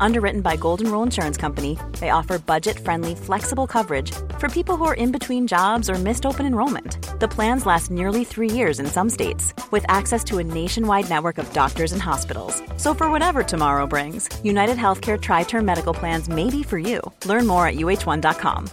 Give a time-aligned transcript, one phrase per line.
[0.00, 4.84] Underwritten by Golden Rule Insurance Company, they offer budget friendly, flexible coverage for people who
[4.84, 6.98] are in between jobs or missed open enrollment.
[7.20, 11.38] The plans last nearly three years in some states, with access to a nationwide network
[11.38, 12.62] of doctors and hospitals.
[12.76, 17.00] So, for whatever tomorrow brings, United Healthcare Tri Term Medical Plans may be for you.
[17.24, 18.68] Learn more at uh1.com.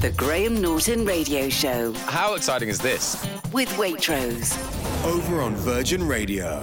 [0.00, 3.16] The Graham Norton Radio Show How exciting is this?
[3.52, 4.52] with Waitrose.
[5.06, 6.62] Over on Virgin Radio.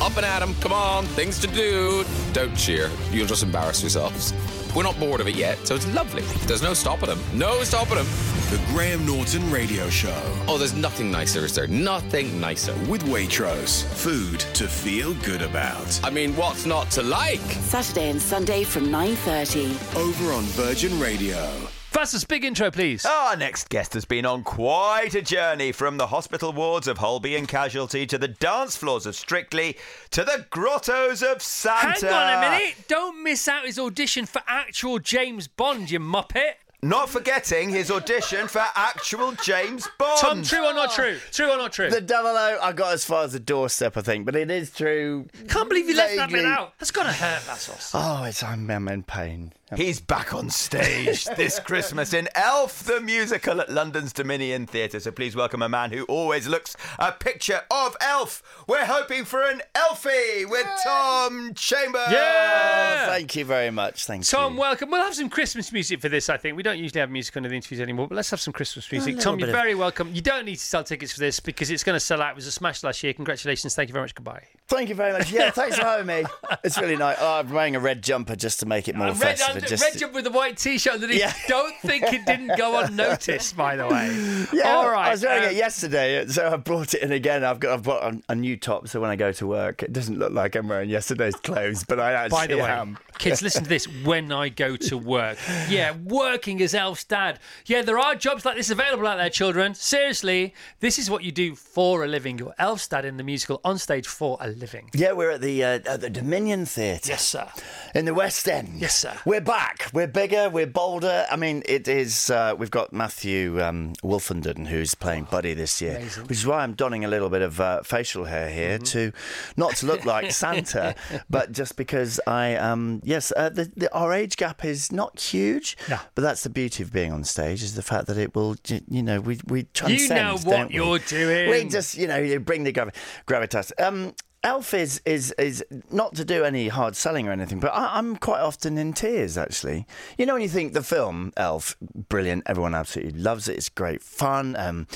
[0.00, 2.04] Up and at 'em, come on, things to do.
[2.32, 4.32] Don't cheer, you'll just embarrass yourselves.
[4.74, 6.22] We're not bored of it yet, so it's lovely.
[6.46, 7.20] There's no stopping them.
[7.32, 8.06] No stopping them.
[8.50, 10.22] The Graham Norton Radio Show.
[10.46, 11.66] Oh, there's nothing nicer, is there?
[11.66, 12.74] Nothing nicer.
[12.88, 13.84] With Waitrose.
[13.94, 15.98] Food to feel good about.
[16.04, 17.40] I mean, what's not to like?
[17.62, 19.96] Saturday and Sunday from 9.30.
[19.96, 21.50] Over on Virgin Radio.
[21.90, 23.04] Fastest big intro, please.
[23.04, 27.34] Our next guest has been on quite a journey from the hospital wards of Holby
[27.34, 29.76] and Casualty to the dance floors of Strictly
[30.10, 32.06] to the grottos of Santa.
[32.06, 32.74] Hang on a minute.
[32.88, 36.52] Don't miss out his audition for actual James Bond, you muppet.
[36.82, 40.20] Not forgetting his audition for actual James Bond.
[40.20, 41.16] Tom, true or not true?
[41.16, 41.28] Oh.
[41.32, 41.90] True or not true?
[41.90, 44.70] The double O, I got as far as the doorstep, I think, but it is
[44.70, 45.26] true.
[45.48, 46.52] Can't believe you left that bit Vaguely.
[46.52, 46.74] out.
[46.78, 47.90] That's got to hurt, Vassos.
[47.94, 49.52] Oh, it's I'm, I'm in pain.
[49.76, 54.98] He's back on stage this Christmas in Elf the Musical at London's Dominion Theatre.
[54.98, 58.42] So please welcome a man who always looks a picture of Elf.
[58.66, 62.00] We're hoping for an Elfie with Tom Chambers.
[62.10, 63.06] Yeah.
[63.08, 64.06] Thank you very much.
[64.06, 64.48] Thank Tom, you.
[64.50, 64.90] Tom, welcome.
[64.90, 66.56] We'll have some Christmas music for this, I think.
[66.56, 69.18] We don't usually have music on the interviews anymore, but let's have some Christmas music.
[69.18, 70.14] Tom, you're bit of- very welcome.
[70.14, 72.30] You don't need to sell tickets for this because it's going to sell out.
[72.30, 73.12] It was a smash last year.
[73.12, 73.74] Congratulations.
[73.74, 74.14] Thank you very much.
[74.14, 74.44] Goodbye.
[74.68, 75.30] Thank you very much.
[75.30, 76.24] Yeah, thanks for having me.
[76.64, 77.16] It's really nice.
[77.20, 79.14] Oh, I'm wearing a red jumper just to make it more Uh,
[79.62, 81.18] red, just- with a white t-shirt underneath.
[81.18, 81.32] Yeah.
[81.48, 84.08] Don't think it didn't go unnoticed, by the way.
[84.52, 85.08] Yeah, All right.
[85.08, 87.44] I was wearing um, it yesterday, so I brought it in again.
[87.44, 89.92] I've got I've got a, a new top, so when I go to work, it
[89.92, 92.98] doesn't look like I'm wearing yesterday's clothes, but I actually By the way, am.
[93.18, 93.86] kids, listen to this.
[94.04, 95.38] When I go to work,
[95.68, 97.38] yeah, working as Elf's dad.
[97.66, 99.74] Yeah, there are jobs like this available out there, children.
[99.74, 102.38] Seriously, this is what you do for a living.
[102.38, 104.90] You're Elf's dad in the musical on stage for a living.
[104.94, 107.08] Yeah, we're at the uh, at the Dominion Theatre.
[107.10, 107.48] Yes, sir.
[107.94, 108.80] In the West End.
[108.80, 109.14] Yes, sir.
[109.24, 109.90] We're back.
[109.94, 110.50] We're bigger.
[110.50, 111.24] We're bolder.
[111.30, 112.28] I mean, it is.
[112.30, 116.24] Uh, we've got Matthew um, Wolfenden who's playing Buddy this year, Amazing.
[116.24, 118.84] which is why I'm donning a little bit of uh, facial hair here Mm-hmm.
[118.84, 119.12] to
[119.56, 120.94] not to look like Santa,
[121.30, 125.76] but just because I um yes, uh, the, the our age gap is not huge.
[125.88, 125.98] No.
[126.14, 128.56] But that's the beauty of being on stage is the fact that it will.
[128.68, 130.74] You know, we we You know what we?
[130.74, 131.48] you're doing.
[131.50, 132.92] We just you know you bring the gravi-
[133.26, 133.72] gravitas.
[133.82, 134.14] Um,
[134.44, 138.16] Elf is, is is not to do any hard selling or anything, but I, I'm
[138.16, 139.86] quite often in tears actually.
[140.16, 143.56] You know when you think the film Elf, brilliant, everyone absolutely loves it.
[143.56, 144.86] It's great fun, um,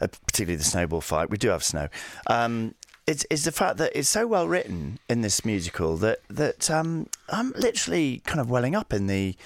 [0.00, 1.28] uh, particularly the snowball fight.
[1.28, 1.88] We do have snow.
[2.28, 2.74] Um,
[3.06, 7.06] it's, it's the fact that it's so well written in this musical that that um,
[7.28, 9.36] I'm literally kind of welling up in the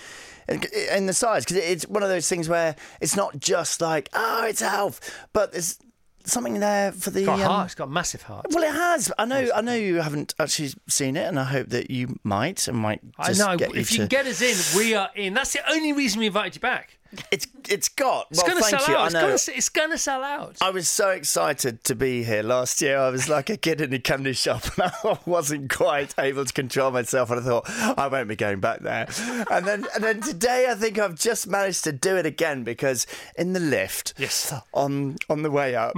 [0.49, 4.47] in the sides because it's one of those things where it's not just like oh
[4.47, 5.01] it's Elf,
[5.33, 5.79] but there's
[6.25, 7.67] something there for the It's got a um, heart.
[7.67, 8.47] It's got a massive heart.
[8.51, 9.13] well, it has.
[9.19, 9.51] I know.
[9.55, 13.01] I know you haven't actually seen it, and I hope that you might and might
[13.19, 13.53] I know.
[13.55, 13.97] If you you to.
[13.97, 15.35] can get us in, we are in.
[15.35, 16.99] That's the only reason we invited you back.
[17.31, 18.27] It's it's got.
[18.31, 18.97] It's well, going to thank sell you.
[18.97, 19.03] out.
[19.03, 19.21] I It's know.
[19.21, 20.57] going to, it's to sell out.
[20.61, 22.99] I was so excited to be here last year.
[22.99, 26.53] I was like a kid in a candy shop, and I wasn't quite able to
[26.53, 27.31] control myself.
[27.31, 27.69] And I thought
[27.99, 29.09] I won't be going back there.
[29.51, 33.07] And then, and then today, I think I've just managed to do it again because
[33.37, 34.53] in the lift, Yes.
[34.73, 35.95] on on the way up,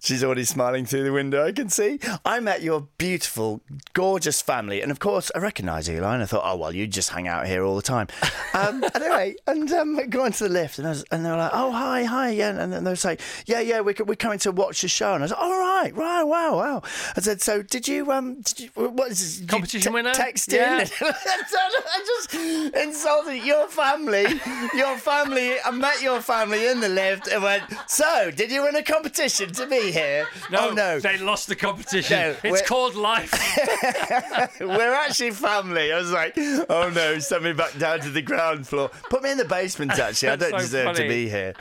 [0.00, 1.44] she's already smiling through the window.
[1.46, 1.98] I can see.
[2.24, 3.60] I met your beautiful,
[3.92, 6.14] gorgeous family, and of course, I recognise Eli.
[6.14, 8.08] And I thought, oh well, you just hang out here all the time.
[8.54, 11.70] Um, anyway, and um, into the lift, and, I was, and they were like, oh
[11.70, 14.80] hi, hi, yeah, and then they were saying, yeah, yeah, we're we're coming to watch
[14.80, 16.82] the show, and I was like, all right, right, wow, wow.
[17.16, 19.46] I said, so did you um, did you, what is this?
[19.48, 20.14] Competition te- winner?
[20.14, 20.80] Text Yeah.
[20.80, 20.88] in.
[21.02, 22.34] I just
[22.74, 24.26] insulted your family.
[24.74, 25.56] Your family.
[25.64, 27.64] I met your family in the lift and went.
[27.86, 30.26] So, did you win a competition to be here?
[30.50, 32.18] No, oh no, they lost the competition.
[32.18, 33.32] No, it's called life.
[34.60, 35.92] we're actually family.
[35.92, 38.90] I was like, oh no, send me back down to the ground floor.
[39.10, 39.92] Put me in the basement.
[39.98, 41.02] Actually, I don't So deserve funny.
[41.02, 41.54] to be here.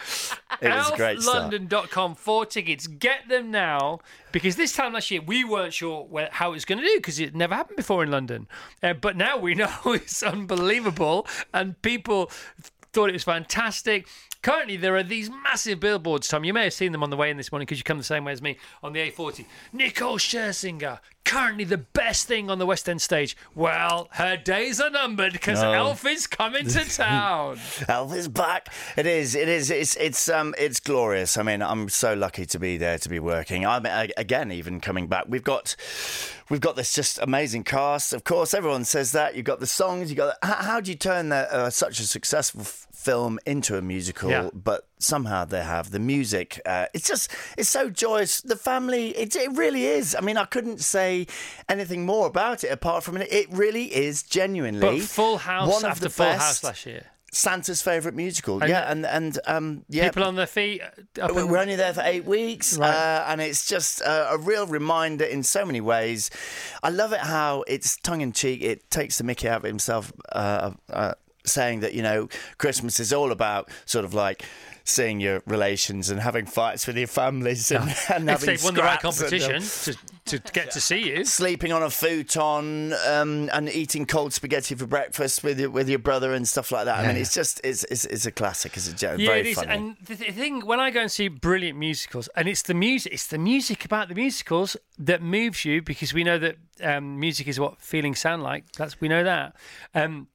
[0.61, 1.51] It was great start.
[1.51, 2.87] ElfLondon.com for tickets.
[2.87, 3.99] Get them now
[4.31, 6.95] because this time last year we weren't sure where, how it was going to do
[6.97, 8.47] because it never happened before in London.
[8.81, 12.31] Uh, but now we know it's unbelievable and people
[12.93, 14.07] thought it was fantastic.
[14.43, 16.43] Currently, there are these massive billboards, Tom.
[16.43, 18.03] You may have seen them on the way in this morning because you come the
[18.03, 19.45] same way as me on the A40.
[19.71, 23.35] Nicole Scherzinger, currently the best thing on the West End stage.
[23.55, 25.71] Well, her days are numbered because No.
[25.71, 27.59] Elf is coming to town.
[27.87, 28.69] Elf is back.
[28.97, 29.35] It is.
[29.35, 29.69] It is.
[29.71, 29.95] It's.
[29.97, 30.29] It's.
[30.29, 30.53] Um.
[30.57, 31.37] It's glorious.
[31.37, 33.65] I mean, I'm so lucky to be there to be working.
[33.65, 35.25] I'm a- again even coming back.
[35.27, 35.75] We've got.
[36.49, 38.13] We've got this just amazing cast.
[38.13, 39.35] Of course, everyone says that.
[39.35, 40.09] You've got the songs.
[40.09, 40.35] You got.
[40.43, 44.29] How, how do you turn that uh, such a successful f- film into a musical?
[44.29, 44.49] Yeah.
[44.53, 46.59] But somehow they have the music.
[46.65, 47.31] Uh, it's just.
[47.57, 48.41] It's so joyous.
[48.41, 49.09] The family.
[49.09, 49.35] It.
[49.35, 50.15] It really is.
[50.15, 51.27] I mean, I couldn't say
[51.69, 53.31] anything more about it apart from it.
[53.31, 54.99] It really is genuinely.
[54.99, 57.05] But Full House one of after the Full best- House last year.
[57.31, 58.59] Santa's favourite musical.
[58.61, 60.09] And- yeah, and and um, yeah.
[60.09, 60.81] People on their feet.
[60.83, 62.89] uh, Up we- in- we're only there for eight weeks, Right.
[62.93, 66.29] uh, and it's just a, a real reminder in so many ways.
[66.83, 68.61] I love it how it's tongue in cheek.
[68.61, 71.13] It takes the Mickey out of himself, uh, uh,
[71.43, 72.29] saying that you know
[72.59, 74.43] Christmas is all about sort of like
[74.85, 77.89] seeing your relations and having fights with your families and, and
[78.29, 79.61] if having they've won the right and, uh, competition
[80.25, 81.23] to, to get to see you.
[81.23, 85.99] sleeping on a futon um, and eating cold spaghetti for breakfast with your, with your
[85.99, 86.99] brother and stuff like that.
[86.99, 88.75] I mean, it's just it's, it's, it's a classic.
[88.75, 89.19] It's a joke.
[89.19, 89.55] Yeah, very it is.
[89.55, 89.73] funny.
[89.73, 93.13] And the, the thing when I go and see brilliant musicals, and it's the music,
[93.13, 97.47] it's the music about the musicals that moves you because we know that um, music
[97.47, 98.71] is what feelings sound like.
[98.73, 99.55] That's we know that.
[99.95, 100.27] Um,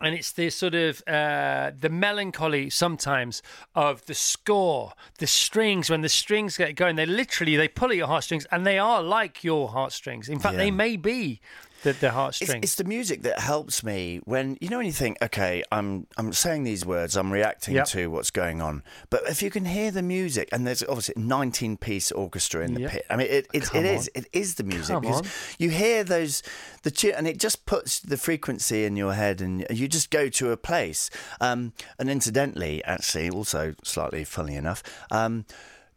[0.00, 3.42] and it's the sort of uh, the melancholy sometimes
[3.74, 5.90] of the score, the strings.
[5.90, 9.02] When the strings get going, they literally they pull at your heartstrings, and they are
[9.02, 10.28] like your heartstrings.
[10.28, 11.40] In fact, they may be
[11.82, 12.60] the, the heartstrings.
[12.62, 16.32] it's the music that helps me when you know when you think, okay, I'm I'm
[16.32, 17.86] saying these words, I'm reacting Yep.
[17.88, 18.82] to what's going on.
[19.08, 22.74] But if you can hear the music, and there's obviously a 19 piece orchestra in
[22.74, 22.90] the Yep.
[22.90, 23.06] pit.
[23.10, 25.26] I mean, it it, it is it is the music Come because on.
[25.58, 26.42] you hear those
[26.82, 30.28] the tune, and it just puts the frequency in your head, and you just go
[30.28, 31.10] to a place.
[31.40, 34.82] Um, and incidentally, actually, also slightly funny enough.
[35.10, 35.44] Um,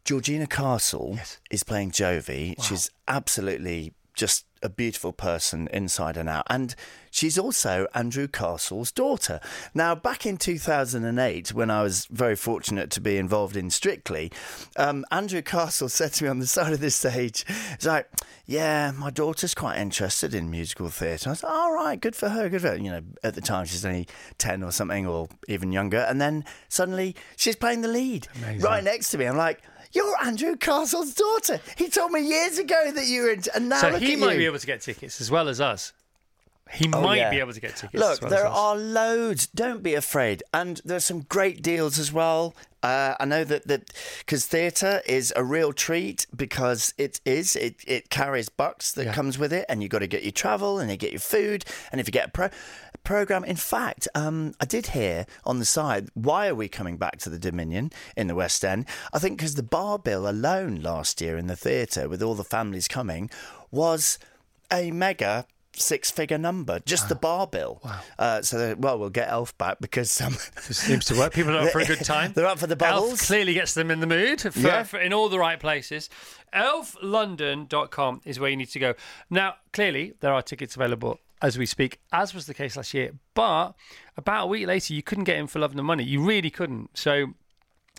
[0.06, 1.18] Georgina Castle
[1.50, 2.62] is playing Jovi.
[2.62, 6.48] She's absolutely just a beautiful person inside and out.
[6.50, 6.74] And
[7.12, 9.40] she's also Andrew Castle's daughter.
[9.74, 14.32] Now, back in 2008, when I was very fortunate to be involved in Strictly,
[14.78, 17.46] um, Andrew Castle said to me on the side of the stage,
[17.76, 18.10] he's like,
[18.46, 21.30] yeah, my daughter's quite interested in musical theatre.
[21.30, 22.78] I was like, all right, good for her, good for her.
[22.78, 24.08] You know, at the time she's only
[24.38, 26.00] 10 or something or even younger.
[26.00, 28.28] And then suddenly she's playing the lead
[28.60, 29.26] right next to me.
[29.26, 29.62] I'm like,
[29.94, 31.60] you're Andrew Castle's daughter.
[31.78, 34.40] He told me years ago that you were, in, and now so he might you.
[34.40, 35.94] be able to get tickets as well as us.
[36.72, 37.30] He Oh, might yeah.
[37.30, 37.94] be able to get tickets.
[38.00, 39.48] Look, as well there are loads.
[39.48, 42.56] Don't be afraid, and there's some great deals as well.
[42.82, 47.76] Uh, I know that that because theatre is a real treat because it is it
[47.86, 49.14] it carries bucks that Yeah.
[49.14, 51.64] comes with it, and you got to get your travel and you get your food,
[51.92, 52.50] and if you get a pro-
[53.04, 53.44] program.
[53.44, 57.30] In fact, um, I did hear on the side why are we coming back to
[57.30, 58.86] the Dominion in the West End?
[59.14, 62.44] I think because the bar bill alone last year in the theatre with all the
[62.44, 63.30] families coming
[63.72, 64.20] was
[64.72, 65.46] a mega
[65.76, 67.82] six figure number, just the bar bill.
[67.84, 68.00] Wow.
[68.20, 70.34] Uh, so, they- well, we'll get Elf back because um,
[70.70, 71.34] It seems to work.
[71.34, 72.32] People are up for a good time.
[72.34, 74.84] They're up for the Elf clearly gets them in the mood for, Yeah.
[74.84, 76.12] for- in all the right places.
[76.54, 78.94] Elflondon.com is where you need to go.
[79.32, 83.12] Now, clearly, there are tickets available as we speak, as was the case last year.
[83.36, 83.74] But
[84.16, 86.04] about a week later, you couldn't get in for love and money.
[86.04, 86.98] You really couldn't.
[86.98, 87.34] So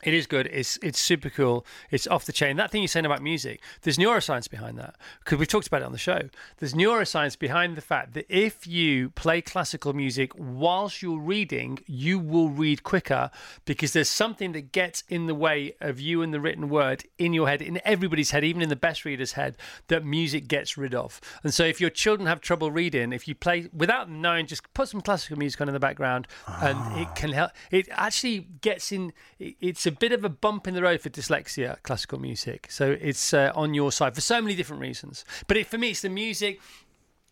[0.04, 0.48] it is good.
[0.52, 1.66] It's it's super cool.
[1.90, 2.56] It's off the chain.
[2.56, 5.86] That thing you're saying about music, there's neuroscience behind that because we talked about it
[5.86, 6.28] on the show.
[6.58, 12.18] There's neuroscience behind the fact that if you play classical music whilst you're reading, you
[12.18, 13.30] will read quicker
[13.64, 17.32] because there's something that gets in the way of you and the written word in
[17.32, 19.56] your head, in everybody's head, even in the best reader's head,
[19.88, 21.20] that music gets rid of.
[21.42, 24.70] And so if your children have trouble reading, if you play without them knowing, just
[24.74, 27.12] put some classical music on in the background, and it ah.
[27.14, 27.52] can help.
[27.70, 29.12] It actually gets in.
[29.38, 32.70] It's a bit of a bump in the road for dyslexia, classical music.
[32.70, 35.24] So it's uh, on your side for so many different reasons.
[35.46, 36.60] But it, for me, it's the music.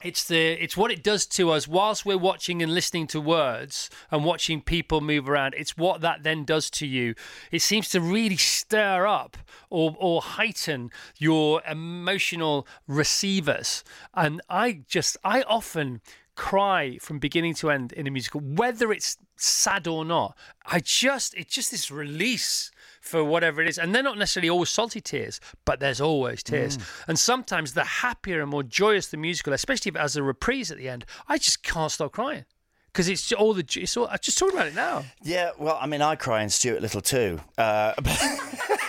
[0.02, 3.88] It's the it's what it does to us whilst we're watching and listening to words
[4.11, 5.54] and watching people move around.
[5.57, 7.14] It's what that then does to you.
[7.52, 9.37] It seems to really stir up
[9.71, 13.85] or or heighten your emotional receivers.
[14.12, 16.00] And I just I often
[16.43, 20.37] cry from beginning to end in a musical, whether it's sad or not.
[20.67, 23.79] I just it's just this release for whatever it is.
[23.79, 26.79] And they're not necessarily always salty tears, but there's always tears.
[27.07, 30.73] And sometimes the happier and more joyous the musical, especially if it has a reprise
[30.73, 32.45] at the end, I just can't stop crying.
[32.87, 35.05] Because it's all the it's all, I'm just talking about it now.
[35.23, 37.41] Yeah, well, I mean, I cry in Stuart Little too.
[37.57, 37.95] Uh,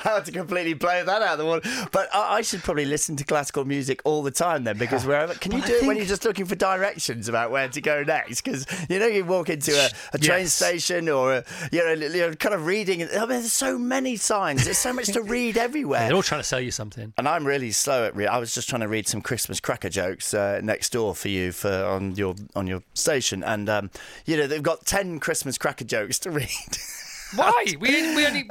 [0.00, 1.68] How to completely blow that out of the water.
[1.92, 5.34] But I, I should probably listen to classical music all the time then, because wherever
[5.34, 7.80] can you But I do it when you're just looking for directions about where to
[7.80, 8.42] go next?
[8.42, 10.54] Because you know you walk into a, a train Yes.
[10.54, 13.02] station or a, you know you're kind of reading.
[13.02, 14.64] I mean, there's so many signs.
[14.64, 16.00] There's so much to read everywhere.
[16.06, 17.12] They're all trying to sell you something.
[17.18, 18.16] And I'm really slow at.
[18.16, 21.28] Re- I was just trying to read some Christmas cracker jokes uh, next door for
[21.28, 23.90] you for on your on your station, and um,
[24.26, 26.48] you know they've got ten Christmas cracker jokes to read.
[27.34, 27.64] Why?
[27.80, 28.48] We, we only.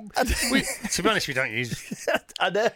[0.52, 2.08] We, to be honest, we don't use.
[2.40, 2.68] I know.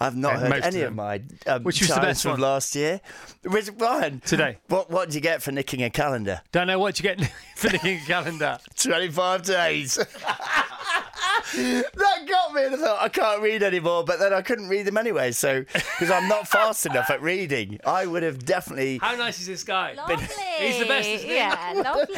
[0.00, 0.96] I've not Yeah, heard most of any of them.
[0.96, 2.40] my um, Which was the best from one?
[2.40, 3.00] last year.
[3.44, 4.20] Which one?
[4.24, 4.58] Today.
[4.68, 6.40] What What do you get for nicking a calendar?
[6.52, 7.20] Don't know what you get
[7.56, 8.58] for the calendar.
[8.76, 9.98] Twenty five days.
[11.54, 14.04] that got me, and I thought I can't read anymore.
[14.04, 17.78] But then I couldn't read them anyway, so because I'm not fast enough at reading,
[17.84, 18.98] I would have definitely.
[18.98, 19.94] How nice is this guy?
[19.94, 20.16] Lovely.
[20.58, 21.34] He's the best, isn't he?
[21.36, 22.14] Yeah, lovely.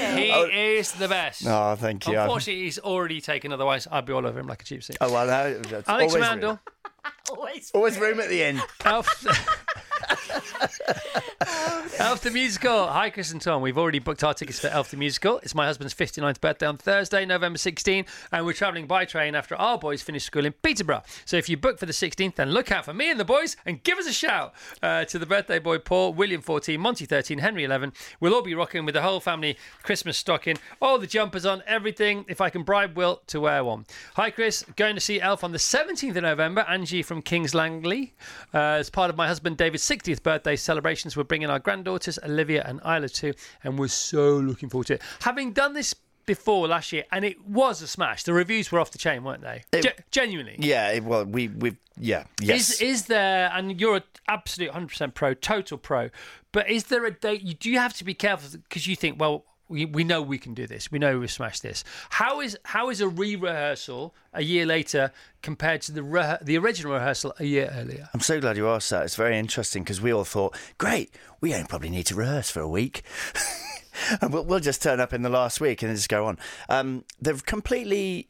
[0.52, 1.46] He is the best.
[1.46, 2.18] Oh, thank you.
[2.18, 3.52] Unfortunately, he's already taken.
[3.52, 4.98] Otherwise, I'd be all over him like a cheap seat.
[5.00, 6.58] Oh well, no, that's Alex always Mandel, room.
[7.30, 7.70] Always.
[7.72, 8.60] Always room at the end.
[8.84, 9.08] Elf.
[11.98, 12.86] Elf the Musical.
[12.88, 13.62] Hi, Chris and Tom.
[13.62, 15.38] We've already booked our tickets for Elf the Musical.
[15.42, 19.54] It's my husband's 59th birthday on Thursday, November 16, and we're travelling by train after
[19.56, 21.02] our boys finish school in Peterborough.
[21.24, 23.56] So if you book for the 16th, then look out for me and the boys
[23.64, 27.38] and give us a shout uh, to the birthday boy Paul, William 14, Monty 13,
[27.38, 27.92] Henry 11.
[28.20, 32.24] We'll all be rocking with the whole family Christmas stocking, all the jumpers on, everything.
[32.28, 33.86] If I can bribe Will to wear one.
[34.14, 34.64] Hi, Chris.
[34.76, 36.62] Going to see Elf on the 17th of November.
[36.68, 38.14] Angie from Kings Langley.
[38.52, 42.62] Uh, as part of my husband David's 60th birthday celebrations, we're bringing our granddaughters Olivia
[42.66, 45.02] and Isla too, and we're so looking forward to it.
[45.20, 45.94] Having done this
[46.24, 48.22] before last year, and it was a smash.
[48.22, 49.64] The reviews were off the chain, weren't they?
[49.72, 50.56] It- Ge- genuinely.
[50.60, 52.70] Yeah, it- well, we we yeah yes.
[52.70, 56.08] Is is there, and you're an absolute 100% pro, total pro,
[56.52, 57.42] but is there a date?
[57.42, 60.38] You do you have to be careful because you think, well, we, we know we
[60.38, 60.92] can do this.
[60.92, 61.82] We know we smash this.
[62.10, 66.92] How is how is a re-rehearsal a year later compared to the re- the original
[66.92, 68.08] rehearsal a year earlier?
[68.12, 69.04] I'm so glad you asked that.
[69.04, 71.10] It's very interesting because we all thought, great,
[71.40, 73.02] we only probably need to rehearse for a week.
[74.20, 76.38] and we'll, we'll just turn up in the last week and just go on.
[76.68, 78.28] Um, they've completely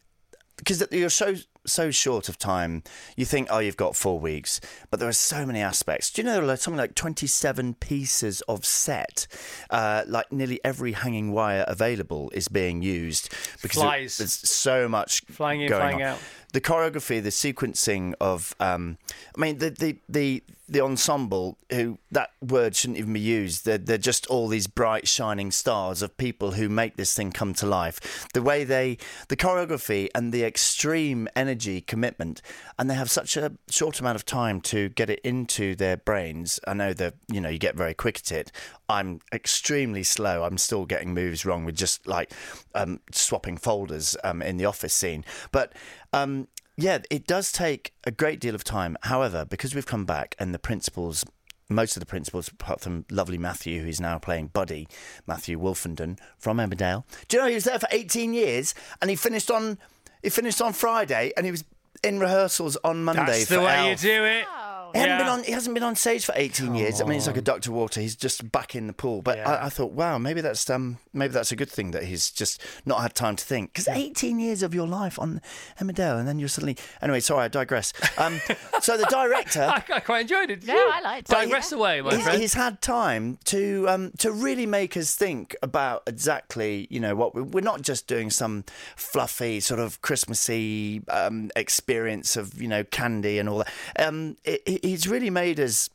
[0.56, 1.34] because you're so
[1.66, 2.82] so short of time.
[3.16, 6.10] You think, oh, you've got four weeks, but there are so many aspects.
[6.10, 9.26] Do you know like something like 27 pieces of set?
[9.70, 14.18] Uh, like nearly every hanging wire available is being used because Flies.
[14.18, 16.02] there's so much Flying in, flying on.
[16.02, 16.18] out.
[16.52, 18.98] The choreography, the sequencing of, um,
[19.36, 21.58] I mean, the, the the the ensemble.
[21.70, 23.64] Who that word shouldn't even be used.
[23.64, 27.54] They're they're just all these bright shining stars of people who make this thing come
[27.54, 28.28] to life.
[28.34, 32.42] The way they, the choreography and the extreme energy, commitment,
[32.78, 36.60] and they have such a short amount of time to get it into their brains.
[36.66, 38.52] I know that you know you get very quick at it.
[38.88, 40.44] I'm extremely slow.
[40.44, 42.32] I'm still getting moves wrong with just like
[42.74, 45.24] um, swapping folders um, in the office scene.
[45.50, 45.72] But
[46.12, 48.96] um, yeah, it does take a great deal of time.
[49.02, 51.24] However, because we've come back and the principals,
[51.68, 54.88] most of the principals, apart from lovely Matthew, who's now playing Buddy,
[55.26, 57.04] Matthew Wolfenden from Emmerdale.
[57.28, 59.78] Do you know he was there for 18 years and he finished on
[60.22, 61.64] he finished on Friday and he was
[62.04, 64.02] in rehearsals on Monday That's for the way Elf.
[64.02, 64.44] you do it.
[64.92, 67.00] He, hadn't been on, he hasn't been on stage for 18 years.
[67.00, 67.72] I mean, he's like a Dr.
[67.72, 68.00] Water.
[68.00, 69.22] He's just back in the pool.
[69.22, 69.50] But Yeah.
[69.50, 72.60] I, I thought, wow, maybe that's um, maybe that's a good thing that he's just
[72.86, 73.72] not had time to think.
[73.72, 75.40] Because 18 years of your life on
[75.80, 76.76] Emmerdale, and then you're suddenly.
[77.00, 77.92] Anyway, sorry, I digress.
[78.18, 78.40] Um,
[78.80, 79.62] so the director.
[79.68, 80.66] I, I quite enjoyed it.
[80.66, 81.32] No, I liked it.
[81.32, 82.40] Digress away, my He's, friend.
[82.40, 87.34] he's had time to um, to really make us think about exactly you know what
[87.34, 88.64] we, we're not just doing some
[88.96, 93.72] fluffy sort of Christmassy um, experience of you know candy and all that.
[93.98, 95.88] Um, it, it- he's really made us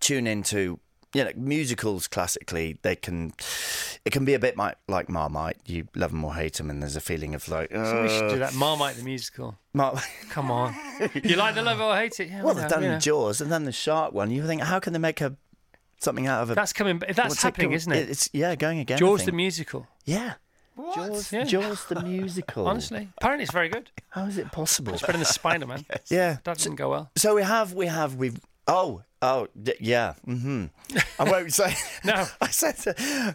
[0.00, 0.78] tune into
[1.14, 2.06] you know musicals.
[2.06, 3.32] Classically, they can
[4.04, 5.56] it can be a bit like, like Marmite.
[5.66, 8.24] You love them or hate them, and there's a feeling of like So we should
[8.24, 8.54] uh, do that.
[8.54, 9.56] Marmite the musical.
[9.72, 10.74] Mar- Come on.
[11.24, 12.28] you like the love or hate it?
[12.28, 12.98] Yeah, well, we they've done know.
[12.98, 14.30] Jaws and then the shark one.
[14.30, 15.36] You think how can they make a
[16.00, 17.00] something out of it That's coming.
[17.14, 17.76] That's happening, called?
[17.76, 18.10] isn't it?
[18.10, 18.98] It's yeah, going again.
[18.98, 19.86] Jaws the musical.
[20.04, 20.34] Yeah.
[20.76, 21.44] Jaws, Yeah.
[21.44, 22.66] Jaws the musical.
[22.66, 23.90] Honestly, apparently it's very good.
[24.10, 24.92] how is it possible?
[24.94, 25.84] It's better than Spider Man.
[26.08, 26.38] Yeah.
[26.44, 27.10] That didn't go well.
[27.16, 28.38] So we have, we have, we've.
[28.66, 30.14] Oh, oh, d- yeah.
[30.26, 30.66] Mm-hmm.
[31.18, 31.74] I won't say.
[32.04, 32.26] No.
[32.40, 32.76] I said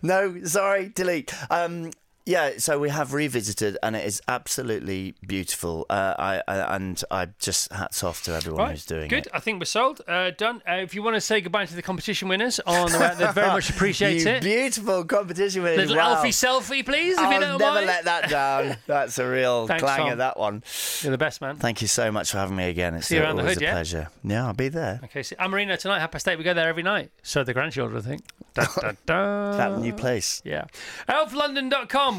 [0.03, 0.43] no.
[0.43, 1.33] Sorry, delete.
[1.51, 1.91] Um,
[2.25, 2.51] yeah.
[2.57, 5.85] So we have revisited, and it is absolutely beautiful.
[5.89, 9.19] Uh, I, I and I just hats off to everyone Right, who's doing good.
[9.19, 9.23] it.
[9.25, 10.01] Good, I think we're sold.
[10.07, 10.61] Uh, done.
[10.67, 13.47] Uh, if you want to say goodbye to the competition winners on the they very
[13.57, 14.43] much appreciate you it.
[14.43, 16.15] Beautiful competition with Little wow.
[16.15, 17.85] Alfie selfie, please, if you I'll don't never mind.
[17.87, 18.77] let that down.
[18.87, 20.09] That's a real Thanks, clanger.
[20.11, 20.17] Tom.
[20.19, 20.63] That one.
[21.01, 21.55] You're the best man.
[21.57, 22.95] Thank you so much for having me again.
[22.95, 23.71] It's See you around the always hood, a yeah?
[23.73, 24.09] pleasure.
[24.23, 24.99] Yeah, I'll be there.
[25.05, 26.37] Okay, so Amarino tonight, half past eight.
[26.37, 27.11] We go there every night.
[27.23, 28.21] So the grandchildren, I think.
[28.53, 29.57] Da, da, da.
[29.57, 30.41] That new place.
[30.43, 30.65] Yeah.
[31.07, 32.18] Elflondon.com.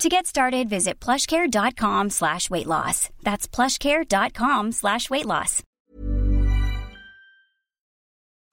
[0.00, 3.10] To get started, visit plushcare.com slash weight loss.
[3.22, 5.62] That's plushcare.com slash weight loss.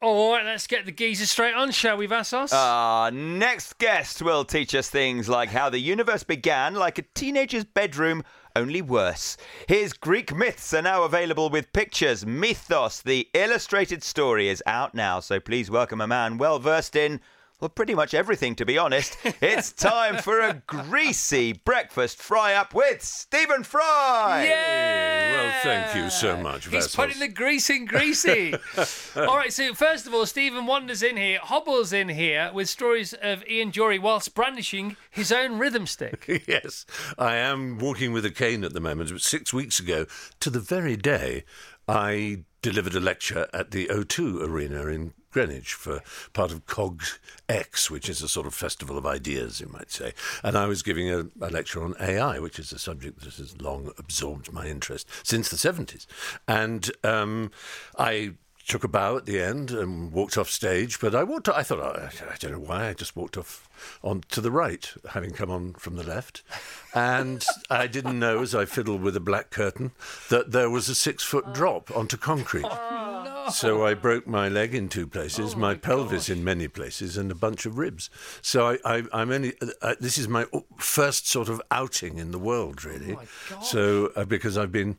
[0.03, 2.51] All right, let's get the geezer straight on, shall we, Vassos?
[2.53, 7.65] Our next guest will teach us things like how the universe began like a teenager's
[7.65, 8.23] bedroom,
[8.55, 9.37] only worse.
[9.67, 12.25] His Greek myths are now available with pictures.
[12.25, 17.19] Mythos, the illustrated story, is out now, so please welcome a man well versed in.
[17.61, 19.15] Well, pretty much everything, to be honest.
[19.39, 24.47] It's time for a greasy breakfast fry up with Stephen Fry.
[24.49, 25.31] yeah!
[25.31, 26.95] Well, thank you so much, He's Vassos.
[26.95, 28.55] putting the grease in greasy.
[29.15, 33.13] All right, so first of all, Stephen Wanders in here, hobbles in here with stories
[33.13, 36.43] of Ian Jory whilst brandishing his own rhythm stick.
[36.47, 36.87] yes,
[37.19, 39.11] I am walking with a cane at the moment.
[39.11, 40.07] But Six weeks ago,
[40.39, 41.43] to the very day,
[41.87, 46.01] I delivered a lecture at the O2 Arena in Greenwich for
[46.33, 47.19] part of COGS
[47.49, 50.13] X, which is a sort of festival of ideas, you might say.
[50.43, 53.61] And I was giving a, a lecture on AI, which is a subject that has
[53.61, 56.05] long absorbed my interest since the 70s.
[56.47, 57.51] And um,
[57.97, 58.33] I
[58.67, 60.99] took a bow at the end and walked off stage.
[60.99, 61.49] But I walked.
[61.49, 62.87] I thought I, I don't know why.
[62.87, 63.67] I just walked off
[64.03, 66.43] on to the right, having come on from the left,
[66.93, 69.91] and I didn't know as I fiddled with a black curtain
[70.29, 72.65] that there was a six foot drop onto concrete.
[73.49, 77.35] So I broke my leg in two places, my, pelvis in many places, and a
[77.35, 78.09] bunch of ribs.
[78.41, 79.53] So I, I, I'm only.
[79.81, 80.45] Uh, this is my
[80.77, 83.17] first sort of outing in the world, really.
[83.61, 84.97] So uh, because I've been,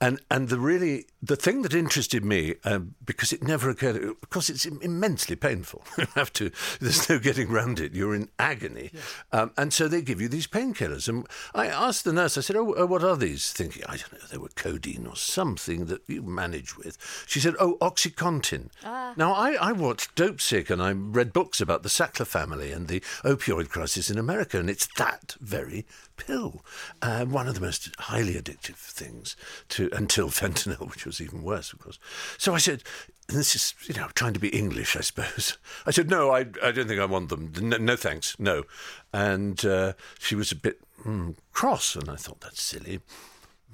[0.00, 3.96] and and the really the thing that interested me um, because it never occurred.
[3.96, 5.84] Of course, it's immensely painful.
[5.98, 6.50] you have to.
[6.80, 7.94] There's no getting round it.
[7.94, 8.90] You're in agony,
[9.32, 11.08] um, and so they give you these painkillers.
[11.08, 12.38] And I asked the nurse.
[12.38, 15.16] I said, "Oh, uh, what are these?" Thinking, I don't know, they were codeine or
[15.16, 16.98] something that you manage with.
[17.26, 18.70] She said, "Oh, OxyContin."
[19.16, 23.00] Now, I, I watched Dopesick and I read books about the Sackler family and the
[23.24, 25.86] opioid crisis in America, and it's that very
[26.16, 26.64] pill.
[27.00, 29.36] Uh, one of the most highly addictive things
[29.70, 31.98] to until fentanyl, which was even worse, of course.
[32.38, 32.82] So I said,
[33.28, 35.56] this is, you know, trying to be English, I suppose.
[35.86, 37.52] I said, no, I, I don't think I want them.
[37.60, 38.64] No, no thanks, no.
[39.12, 43.00] And uh, she was a bit mm, cross, and I thought, that's silly.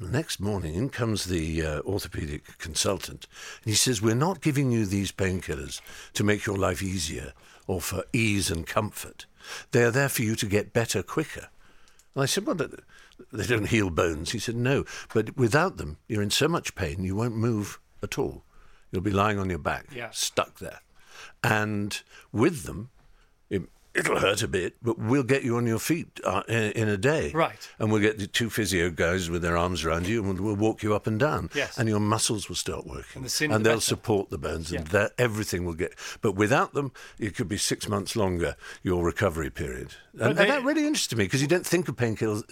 [0.01, 3.27] The next morning, in comes the uh, orthopedic consultant,
[3.65, 5.81] and he says, We're not giving you these painkillers
[6.13, 7.33] to make your life easier
[7.67, 9.27] or for ease and comfort.
[9.73, 11.49] They are there for you to get better quicker.
[12.15, 14.31] And I said, Well, they don't heal bones.
[14.31, 18.19] He said, No, but without them, you're in so much pain, you won't move at
[18.19, 18.45] all.
[18.91, 20.11] You'll be lying on your back, Yeah.
[20.13, 20.81] stuck there.
[21.43, 22.01] And
[22.33, 22.91] with them,
[23.51, 23.63] it,
[23.95, 26.97] it'll hurt a bit, but we'll get you on your feet uh, in, in a
[26.97, 27.31] day.
[27.33, 27.69] Right.
[27.79, 30.57] And we'll get the two physio guys with their arms around you and we'll, we'll
[30.57, 31.51] walk you up and down.
[31.55, 31.79] Yes.
[31.79, 33.17] And your muscles will start working.
[33.17, 33.81] And the sooner the they'll better.
[33.83, 34.93] support the bones and Yeah.
[34.93, 35.95] that everything will get.
[36.23, 39.95] But without them, it could be six months longer, your recovery period.
[40.15, 42.43] And, they- and that really interested me because you don't think of painkillers.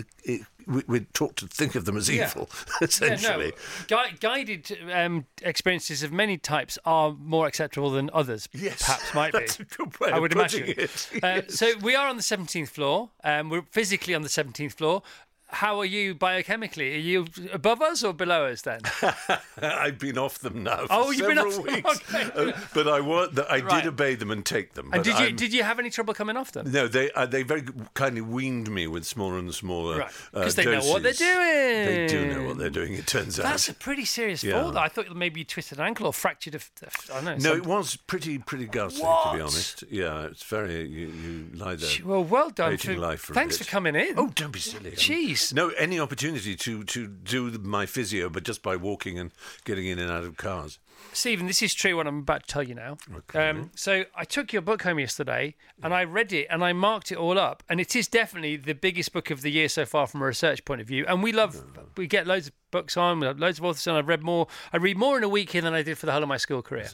[0.66, 2.48] We, we're taught to think of them as evil,
[2.81, 3.52] Yeah, essentially.
[3.88, 8.48] no, gui- guided um, experiences of many types are more acceptable than others.
[8.52, 9.38] Yes, perhaps might be.
[9.40, 10.64] that's a good way I would imagine.
[10.76, 13.11] it, Uh, so we are on the seventeenth floor.
[13.22, 15.02] Um, we're physically on the seventeenth floor.
[15.48, 16.94] How are you biochemically?
[16.96, 18.80] Are you above us or below us then?
[19.62, 22.50] I've been off them now for Oh, you've been several off them, weeks, okay.
[22.50, 23.82] Uh, but I I Right.
[23.85, 24.90] did obey them and take them.
[24.92, 26.70] and did you I'm- did you have any trouble coming off them?
[26.72, 27.62] No, they uh, they very
[27.94, 31.20] kindly weaned me with smaller and smaller Right, uh, 'cause they know what they're doses.
[31.20, 32.94] They do know what they're doing.
[32.94, 33.50] It turns That's out.
[33.52, 34.61] That's a pretty serious Yeah.
[34.62, 34.72] fall.
[34.72, 34.80] though.
[34.80, 36.59] I thought maybe you twisted an ankle or fractured a.
[36.59, 37.35] f- a f- I don't know.
[37.35, 39.85] No, some- it was pretty pretty ghastly to be honest.
[39.90, 41.88] Yeah, it's very you, you lie there.
[42.04, 42.76] Well, well done.
[42.76, 44.14] For, thanks for coming in.
[44.18, 44.90] Oh, don't be silly.
[44.90, 44.96] Um,
[45.37, 45.55] Jeez.
[45.55, 49.33] No, any opportunity to, to do my physio, but just by walking and
[49.64, 50.79] getting in and out of cars.
[51.12, 52.96] Stephen, this is true what I'm about to tell you now.
[53.14, 53.49] Okay.
[53.49, 57.12] Um, so I took your book home yesterday and I read it and I marked
[57.12, 57.62] it all up.
[57.68, 60.64] And it is definitely the biggest book of the year so far from a research
[60.64, 61.05] point of view.
[61.07, 61.62] And we love,
[61.96, 63.96] we get loads of books on, we have loads of authors on.
[63.96, 66.12] I've read more, I read more in a week here than I did for the
[66.12, 66.90] whole of my school career.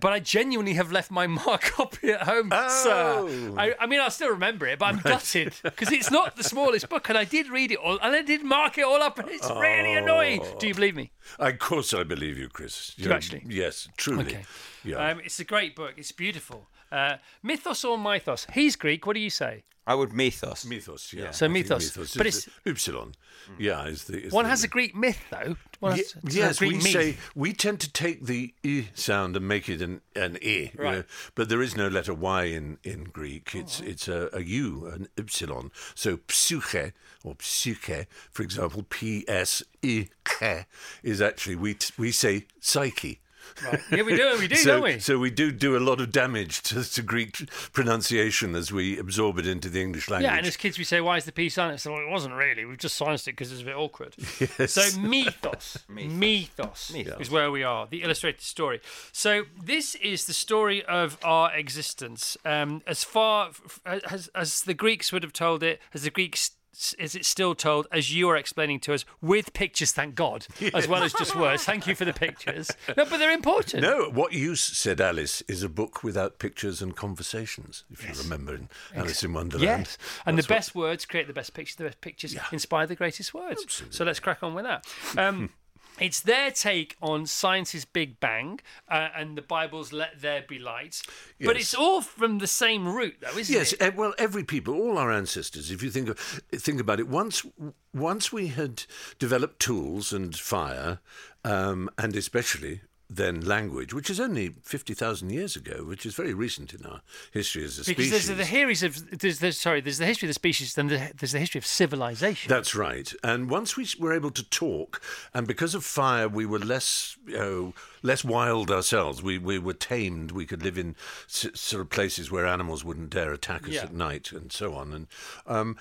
[0.00, 3.16] But I genuinely have left my mark copy at home, sir.
[3.18, 3.54] Oh.
[3.58, 6.88] I, I mean, I'll still remember it, but I'm gutted because it's not the smallest
[6.88, 7.08] book.
[7.08, 9.50] And I did read it all and I did mark it all up and it's
[9.50, 10.44] really annoying.
[10.60, 11.10] Do you believe me?
[11.40, 12.94] Of course, I believe you, Chris.
[12.96, 13.42] you actually?
[13.48, 14.26] Yes, truly.
[14.26, 14.44] Okay.
[14.84, 15.08] Yeah.
[15.08, 15.94] Um, it's a great book.
[15.96, 16.68] It's beautiful.
[16.94, 18.46] Uh, mythos or mythos?
[18.52, 19.04] He's Greek.
[19.06, 19.64] What do you say?
[19.86, 20.64] I would mythos.
[20.64, 21.30] mythos, yeah.
[21.32, 22.16] So I think mythos.
[22.16, 23.14] But it's the- Upsilon.
[23.58, 24.16] Yeah, is the.
[24.26, 25.56] Is One the- has a Greek myth, though.
[25.80, 26.92] One has, does yes, Greek we myth.
[26.92, 30.70] say we tend to take the i sound and make it an an i, you
[30.78, 30.94] Right.
[30.98, 31.04] know,
[31.34, 33.52] but there is no letter y in, in Greek.
[33.54, 35.70] Oh, It's it's a, a u, an epsilon.
[35.94, 40.64] So psyche or psyche, for example, p s i k
[41.02, 43.20] is actually we t- we say psyche.
[43.64, 43.80] Right.
[43.92, 44.36] Yeah, we do.
[44.38, 44.98] We do, so, don't we?
[44.98, 49.38] So we do do a lot of damage to, to Greek pronunciation as we absorb
[49.38, 50.30] it into the English language.
[50.30, 52.34] Yeah, and as kids we say, "Why is the P silent?" So well, it wasn't
[52.34, 52.64] really.
[52.64, 54.14] We've just silenced it because it's a bit awkward.
[54.58, 54.72] Yes.
[54.72, 57.20] So mythos, mythos, Mythos.
[57.20, 57.86] is where we are.
[57.86, 58.80] The illustrated story.
[59.12, 62.36] So this is the story of our existence.
[62.44, 66.50] Um, as far f- as as the Greeks would have told it, as the Greeks.
[66.98, 70.88] Is it still told, as you are explaining to us, with pictures, thank God, as
[70.88, 71.64] well as just words?
[71.64, 72.70] Thank you for the pictures.
[72.96, 73.82] No, but they're important.
[73.82, 77.84] No, what you s- said, Alice, is a book without pictures and conversations.
[77.90, 79.62] If you remember in Alice in Wonderland.
[79.80, 81.76] Yes, and the That's what- best words create the best pictures.
[81.76, 83.82] The best pictures inspire the greatest words.
[83.90, 84.86] So let's crack on with that.
[85.16, 85.50] Um,
[86.00, 91.02] it's their take on science's Big Bang uh, and the Bible's "Let there be light,"
[91.40, 93.82] but it's all from the same root, though, isn't Yes, it?
[93.82, 95.70] eh, well, every people, all our ancestors.
[95.70, 97.44] If you think of, think about it, once
[97.92, 98.84] once we had
[99.18, 101.00] developed tools and fire,
[101.44, 106.32] um, and especially then language, which is only fifty thousand years ago, which is very
[106.34, 108.10] recent in our history as a Because species.
[108.10, 110.88] Because there's the theories of there's, there's sorry, there's the history of the species, then
[110.88, 112.48] there's the history of civilization.
[112.48, 113.12] That's right.
[113.22, 115.02] And once we were able to talk,
[115.34, 119.22] and because of fire, we were less, you know, less wild ourselves.
[119.22, 120.32] We we were tamed.
[120.32, 120.96] We could live in
[121.28, 123.82] s- sort of places where animals wouldn't dare attack us Yeah.
[123.84, 124.92] at night, and so on.
[124.92, 125.06] And
[125.46, 125.76] um,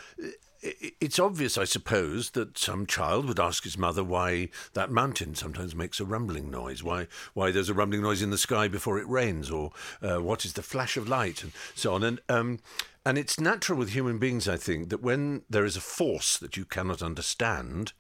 [0.63, 5.76] it's obvious, I suppose, that some child would ask his mother why that mountain sometimes
[5.76, 9.08] makes a rumbling noise, why why there's a rumbling noise in the sky before it
[9.08, 9.71] rains, or
[10.02, 12.04] uh, what is the flash of light, and so on.
[12.04, 12.60] And um,
[13.05, 16.55] and it's natural with human beings, I think, that when there is a force that
[16.55, 17.91] you cannot understand,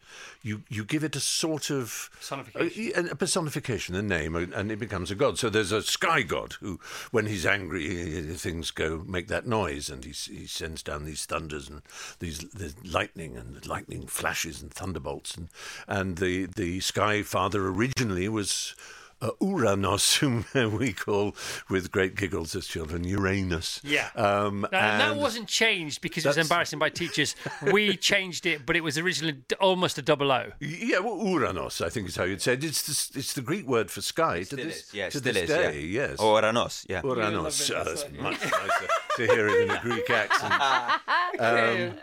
[0.41, 2.91] you, you give it a sort of Personification.
[2.95, 5.37] a, a personification, a name, and it becomes a god.
[5.37, 6.79] So there's a sky god who,
[7.11, 11.69] when he's angry, things go make that noise, and he, he sends down these thunders
[11.69, 11.81] and
[12.19, 15.49] these the lightning and lightning flashes and thunderbolts, and
[15.87, 18.75] and the the sky father originally was
[19.23, 20.45] uh, Uranos, whom
[20.77, 21.35] we call,
[21.69, 23.79] with great giggles as children, Uranus.
[23.83, 24.09] Yeah.
[24.15, 27.35] Um, Now, and that wasn't changed because it was embarrassing by teachers.
[27.71, 30.51] We changed it, but it was originally almost a double O.
[30.59, 32.63] Yeah, well, Uranos, I think is how you'd say it.
[32.63, 35.33] It's the, it's the Greek word for sky to Still this, is, yeah, to still
[35.33, 35.79] this is, day.
[35.81, 36.03] yeah.
[36.03, 36.17] Yes.
[36.17, 37.01] Oranos, yeah.
[37.01, 37.69] Uranos.
[37.69, 40.53] You love it, that's that's much nicer to hear it in a Greek accent.
[41.39, 41.93] Um,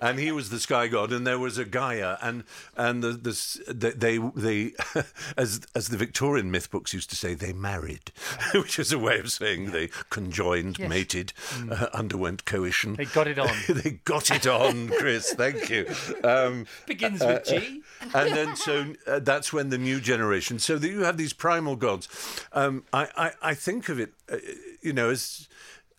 [0.00, 2.44] and he was the sky god, and there was a Gaia, and
[2.76, 4.72] and the, the s- they they, they
[5.36, 8.12] as as the Victorian myth books used to say, they married,
[8.54, 10.88] which is a way of saying they conjoined, Yes.
[10.88, 11.32] mated,
[11.68, 12.94] uh, underwent coition.
[12.94, 13.50] They got it on.
[13.68, 15.32] they got it on, Chris.
[15.34, 15.86] Thank you.
[16.22, 17.82] Um, Begins with G.
[18.14, 20.60] and then so uh, that's when the new generation.
[20.60, 22.08] So that you have these primal gods.
[22.52, 24.36] Um, I, I I think of it, uh,
[24.82, 25.48] you know, as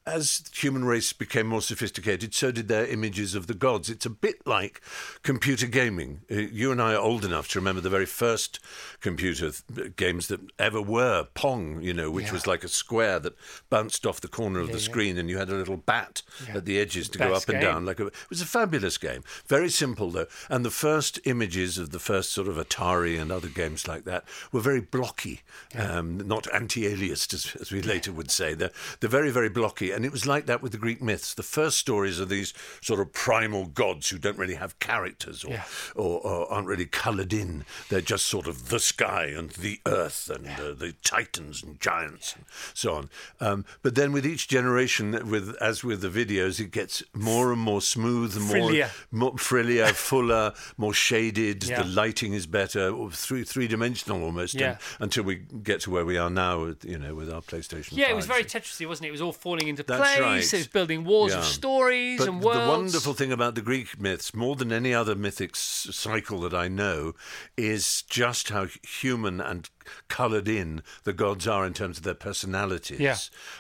[0.06, 3.90] as the human race became more sophisticated, so did their images of the gods.
[3.90, 4.82] It's a bit like
[5.24, 6.22] computer gaming.
[6.32, 8.60] Uh, you and I are old enough to remember the very first
[9.02, 13.36] computer th- games that ever were Pong, you know, which was like a square that
[13.70, 16.22] bounced off the corner of the screen, and you had a little bat
[16.54, 17.86] at the edges to go Best up and down.
[17.86, 20.28] Like a, it was a fabulous game, very simple though.
[20.50, 24.24] And the first images of the first sort of Atari and other games like that
[24.52, 25.42] were very blocky,
[25.78, 28.54] um, not anti-aliased as, as we later would say.
[28.54, 31.34] They're they're very very blocky, and it was like that with the Greek myths.
[31.34, 35.64] The first stories are these sort of primal gods who don't really have characters or
[35.96, 37.66] or, or aren't really coloured in.
[37.90, 42.36] They're just sort of the sky and the earth and uh, the titans and giants
[42.36, 43.10] and so on.
[43.42, 47.62] Um, but then with each generation, with as with the videos, it gets more and
[47.62, 48.90] more smooth, more Frillier.
[49.12, 51.64] more frillier, fuller, more shaded.
[51.66, 51.82] Yeah.
[51.84, 54.54] The lighting is better, three three dimensional almost.
[54.54, 54.78] Yeah.
[55.00, 57.94] and- until we get to where we are now, with, you know, with our PlayStation.
[57.98, 58.28] Yeah, it was 5s.
[58.28, 59.10] very Tetrisy, wasn't it?
[59.10, 60.20] It was all falling into That's place.
[60.20, 60.54] right.
[60.54, 62.60] It was building walls of stories But and worlds.
[62.62, 66.68] the wonderful thing about the Greek myths, more than any other mythic cycle that I
[66.68, 67.14] know,
[67.58, 69.70] is just how human and
[70.08, 73.00] coloured in the gods are in terms of their personalities.
[73.00, 73.18] Yeah.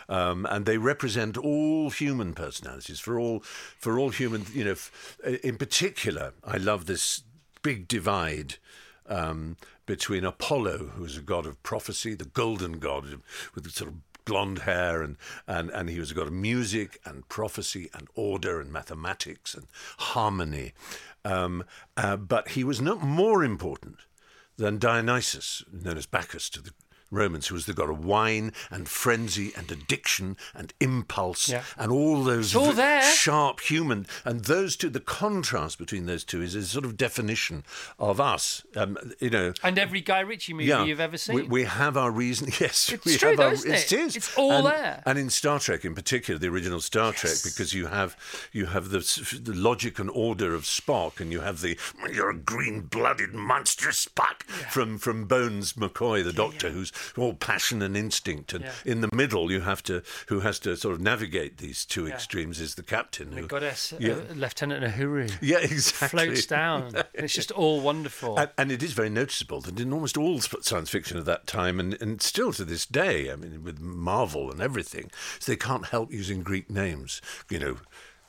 [0.07, 4.45] Um, and they represent all human personalities for all for all human.
[4.53, 7.23] You know, f- in particular, I love this
[7.61, 8.55] big divide.
[9.07, 13.05] Um, between Apollo, who is a god of prophecy, the golden god
[13.55, 13.95] with the sort of
[14.29, 18.61] blonde hair, and, and, and he was a god of music and prophecy and order
[18.61, 19.65] and mathematics and
[19.97, 20.73] harmony.
[21.25, 21.65] Um,
[21.97, 23.97] uh, but he was not more important
[24.57, 26.71] than Dionysus, known as Bacchus to the
[27.11, 31.63] Romans, who was the god of wine and frenzy and addiction and impulse Yeah.
[31.77, 33.01] and all those all v- there.
[33.03, 34.05] sharp human.
[34.25, 37.63] And those two, the contrast between those two is a sort of definition
[37.97, 38.63] of us.
[38.75, 41.35] Um, you know, And every Guy Ritchie movie yeah, you've ever seen.
[41.35, 42.49] We, we have our reason.
[42.59, 43.91] Yes, It's we true have though, our, isn't it?
[43.93, 44.15] is.
[44.15, 45.03] It's all and, there.
[45.05, 48.17] And in Star Trek, in particular, the original Star Trek, because you have
[48.51, 48.99] you have the
[49.41, 51.77] the logic and order of Spock, and you have the
[52.11, 57.95] you're a green-blooded monstrous Spock from from Bones McCoy, the Doctor, who's all passion and
[57.97, 58.71] instinct, and Yeah.
[58.85, 62.59] in the middle you have to who has to sort of navigate these two extremes
[62.59, 63.31] is the captain.
[63.31, 64.13] the who, goddess, Yeah.
[64.13, 65.31] uh, Lieutenant Uhura.
[65.41, 66.25] Yeah, exactly.
[66.25, 66.93] Floats down.
[67.13, 68.37] it's just all wonderful.
[68.37, 71.79] And, and it is very noticeable that in almost all science fiction of that time,
[71.79, 75.87] and, and still to this day, I mean, with Marvel and everything, so they can't
[75.87, 77.21] help using Greek names.
[77.49, 77.77] You know,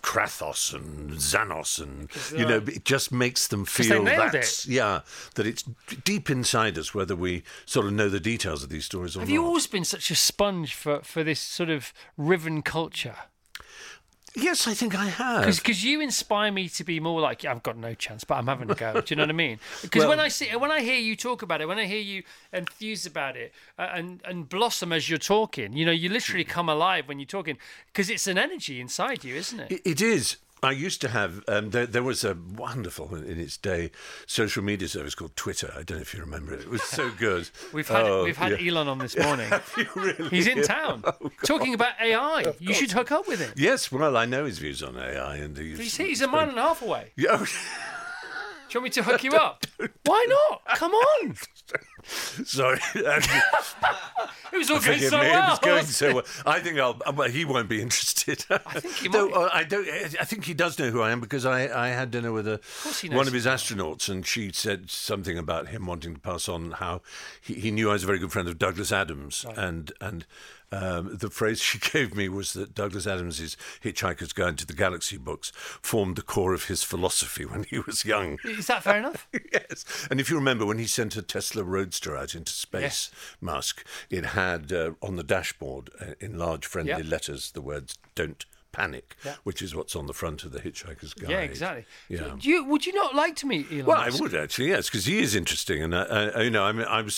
[0.02, 2.08] Kratos and Thanos, and
[2.38, 4.66] you know, it just makes them feel that, it.
[4.66, 5.00] yeah,
[5.34, 5.62] that it's
[6.04, 9.28] deep inside us, whether we sort of know the details of these stories or Have
[9.28, 9.32] not.
[9.32, 13.16] Have you always been such a sponge for, for this sort of riven culture?
[14.34, 15.56] Yes, I think I have.
[15.56, 18.70] Because you inspire me to be more like I've got no chance, but I'm having
[18.70, 19.00] a go.
[19.00, 19.58] Do you know what I mean?
[19.82, 22.22] Because when I see when I hear you talk about it, when I hear you
[22.52, 26.68] enthuse about it uh, and and blossom as you're talking, you know, you literally come
[26.68, 29.72] alive when you're talking because it's an energy inside you, isn't it?
[29.72, 30.36] It, it is.
[30.62, 31.42] I used to have.
[31.48, 33.90] Um, there, there was a wonderful in its day
[34.26, 35.72] social media service called Twitter.
[35.76, 36.60] I don't know if you remember it.
[36.60, 37.48] It was so good.
[37.72, 38.72] We've had Oh, we've had yeah.
[38.72, 39.50] Elon on this morning.
[39.76, 40.28] You really?
[40.28, 41.02] He's in town
[41.44, 42.52] talking about AI.
[42.58, 43.52] You should hook up with him.
[43.56, 46.58] Yes, well, I know his views on AI, and he's, He's, he's a mile and
[46.58, 47.12] a half away.
[47.16, 47.44] Yeah,
[48.70, 49.66] Do you want me to hook you up?
[50.04, 50.76] Why not?
[50.76, 51.34] Come on.
[52.44, 52.80] sorry.
[53.04, 53.20] Um,
[54.52, 55.46] It was all going so me, well.
[55.46, 56.24] it was going so well.
[56.44, 57.00] I think I'll.
[57.14, 58.44] Well, he won't be interested.
[58.50, 59.32] I think he might.
[59.32, 59.86] uh, I don't.
[59.88, 62.60] I think he does know who I am because I, I had dinner with a
[62.84, 66.72] knows one of his astronauts, and she said something about him wanting to pass on
[66.72, 67.00] how
[67.40, 70.26] he, he knew I was a very good friend of Douglas Adams, and and.
[70.72, 75.16] Um, the phrase she gave me was that Douglas Adams's Hitchhiker's Guide to the Galaxy
[75.16, 75.50] books
[75.82, 78.38] formed the core of his philosophy when he was young.
[78.44, 79.28] Is that fair enough?
[79.52, 79.84] yes.
[80.10, 84.26] And if you remember, when he sent a Tesla Roadster out into space, Musk, it
[84.26, 87.08] had uh, on the dashboard uh, in large friendly Yeah.
[87.10, 89.34] letters the words "Don't panic," Yeah.
[89.44, 91.30] which is what's on the front of the Hitchhiker's Guide.
[91.30, 91.84] Yeah, exactly.
[92.08, 92.36] Yeah.
[92.40, 95.20] You, would you not like to meet Elon Well, I would actually, yes, because he
[95.20, 97.08] is interesting, and uh, uh, you know, I'm I'm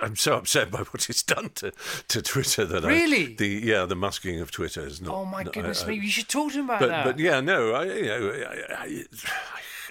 [0.00, 1.72] I'm so upset by what he's done to,
[2.08, 3.34] to Twitter that I- Really?
[3.34, 5.14] the yeah the musking of Twitter is not.
[5.14, 5.94] Oh my no, goodness I- me!
[5.96, 7.04] You should talk to him about but that.
[7.04, 9.04] but yeah, no, I you know I, I, I,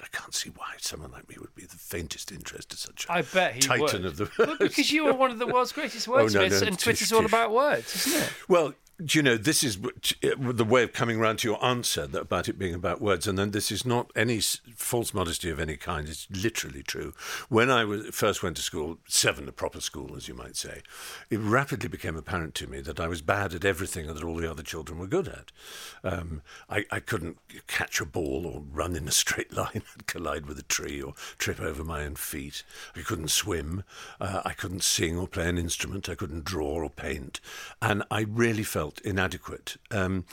[0.04, 3.12] I can't see why someone like me would be the faintest interest in such a
[3.14, 4.06] I bet he titan would.
[4.06, 6.68] of the But because you are one of the world's greatest Oh, no, wordsmiths, no,
[6.68, 8.30] and Twitter's all about words, isn't it?
[8.50, 9.80] Well, do you know, this is
[10.22, 13.52] the way of coming round to your answer about it being about words, and then
[13.52, 16.08] this is not any false modesty of any kind.
[16.08, 17.14] It's literally true.
[17.50, 20.82] When I was, first went to school, seven, a proper school, as you might say,
[21.30, 24.50] it rapidly became apparent to me that I was bad at everything that all the
[24.50, 25.52] other children were good at.
[26.04, 27.38] Um, I, I couldn't
[27.68, 31.14] catch a ball or run in a straight line and collide with a tree or
[31.38, 32.64] trip over my own feet.
[32.96, 33.84] I couldn't swim.
[34.20, 36.10] Uh, I couldn't sing or play an instrument.
[36.10, 37.40] I couldn't draw or paint.
[37.82, 39.78] And I really felt inadequate.
[39.90, 40.26] Um,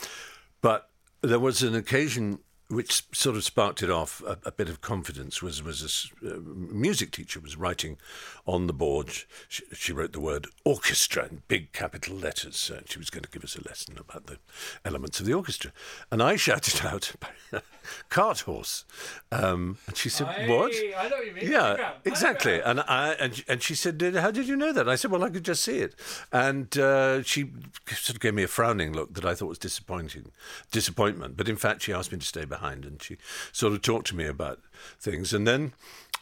[0.61, 0.89] but
[1.21, 2.39] there was an occasion
[2.69, 6.39] which sort of sparked it off a, a bit of confidence was was a uh,
[6.39, 7.97] music teacher was writing
[8.45, 9.09] on the board
[9.47, 13.29] she, she wrote the word orchestra in big capital letters uh, she was going to
[13.29, 14.37] give us a lesson about the
[14.85, 15.71] elements of the orchestra
[16.11, 17.13] and I shouted out
[18.09, 18.85] cart horse
[19.31, 21.51] um, and she said what I know what you mean.
[21.51, 22.59] yeah, exactly.
[22.59, 25.29] And I and and she said, "How did you know that?" I said, "Well, I
[25.29, 25.95] could just see it."
[26.31, 27.51] And uh, she
[27.87, 30.31] sort of gave me a frowning look that I thought was disappointing,
[30.71, 31.37] disappointment.
[31.37, 33.17] But in fact, she asked me to stay behind, and she
[33.51, 34.59] sort of talked to me about
[34.99, 35.33] things.
[35.33, 35.73] And then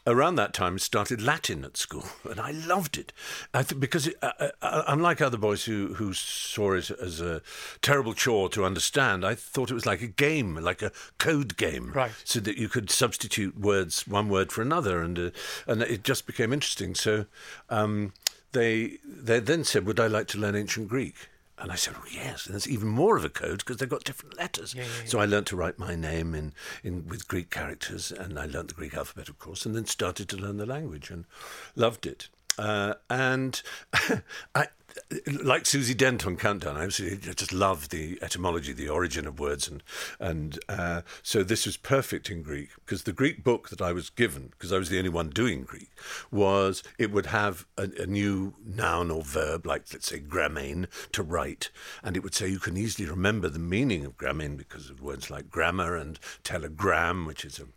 [0.06, 3.12] around that time, started Latin at school, and I loved it.
[3.54, 7.41] I th- because it, uh, uh, unlike other boys who who saw it as a
[7.82, 11.91] terrible chore to understand, I thought it was like a game, like a code game,
[11.93, 12.12] Right.
[12.23, 15.30] so that you could substitute words, one word for another, and uh,
[15.67, 16.95] and it just became interesting.
[16.95, 17.26] So
[17.69, 18.13] um,
[18.52, 21.15] they they then said, "Would I like to learn ancient Greek?"
[21.60, 24.04] And I said, "Oh yes." And there's even more of a code because they've got
[24.04, 24.76] different letters.
[25.06, 28.70] So I learned to write my name in, in with Greek characters, and I learned
[28.70, 31.26] the Greek alphabet, of course, and then started to learn the language and
[31.76, 32.30] loved it.
[32.58, 33.62] Uh, and
[34.56, 34.67] I,
[35.44, 39.68] like Susie Dent on Countdown, I absolutely just love the etymology, the origin of words,
[39.68, 39.84] and
[40.20, 44.10] and uh, so this was perfect in Greek because the Greek book that I was
[44.10, 45.90] given, because I was the only one doing Greek,
[46.32, 51.24] was it would have a, a new noun or verb, like let's say grammain, to
[51.24, 51.70] write,
[52.04, 55.30] and it would say you can easily remember the meaning of grammain because of words
[55.30, 57.68] like grammar and telegram, which is a,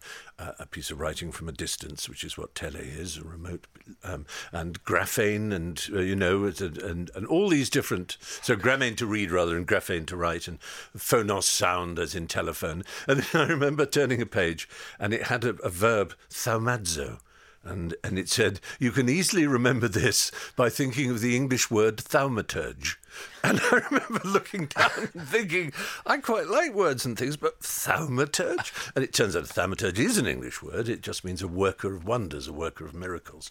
[0.59, 3.67] a piece of writing from a distance, which is what tele is, a remote,
[4.03, 8.17] um, and graphane, and uh, you know, it's a- and and all these different.
[8.43, 10.59] So graphane to read rather than graphane to write, and
[10.97, 12.85] phonos sound as in telephone.
[13.07, 17.19] And I remember turning a page, and it had a, a verb thaumazo.
[17.63, 21.99] And, and it said, you can easily remember this by thinking of the English word
[21.99, 22.97] thaumaturge.
[23.43, 25.73] And I remember looking down and thinking,
[26.05, 28.93] I quite like words and things, but thaumaturge?
[28.95, 30.91] And it turns out thaumaturge is an English word.
[30.91, 33.49] It just means a worker of wonders, a worker of miracles.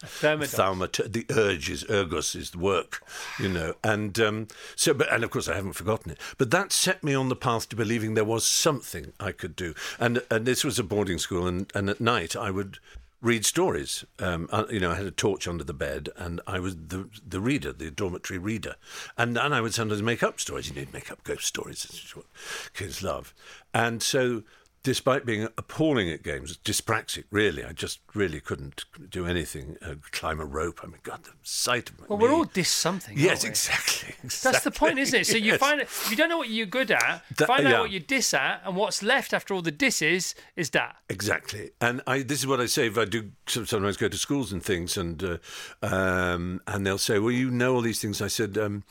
[0.51, 3.01] Thaumaturge, the urge is ergos, is the work,
[3.39, 3.73] you know.
[3.83, 6.19] And um, so, but, and of course, I haven't forgotten it.
[6.37, 9.73] But that set me on the path to believing there was something I could do.
[9.99, 12.77] And, and this was a boarding school, and, and at night I would
[13.21, 14.05] read stories.
[14.19, 17.09] Um, uh, you know, I had a torch under the bed, and I was the
[17.25, 18.75] the reader, the dormitory reader,
[19.17, 20.69] and and I would sometimes make up stories.
[20.69, 21.85] You need make up ghost stories.
[21.85, 22.25] It's what
[22.73, 23.33] kids love,
[23.73, 24.43] and so.
[24.81, 29.75] Despite being appalling at games, dyspraxic, really, I just really couldn't do anything.
[29.81, 30.79] Uh, climb a rope.
[30.81, 33.17] I mean, God, the sight of my Well, we're all dis something.
[33.17, 33.49] Yes, we?
[33.49, 35.27] exactly, That's the point, isn't it?
[35.27, 37.79] So you find it, you don't know what you're good at, That- find out yeah.
[37.81, 40.95] what you're dis at, and what's left after all the disses is that.
[41.09, 42.21] Exactly, and I.
[42.21, 45.21] This is what I say if I do sometimes go to schools and things, and
[45.23, 45.37] uh,
[45.81, 48.83] um, and they'll say, "Well, you know all these things." I said, um,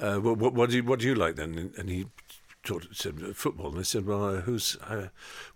[0.00, 2.06] uh, what, "What do you what do you like then?" And he
[2.92, 5.08] said "Uh, football, and they said, "Well, uh, who's uh,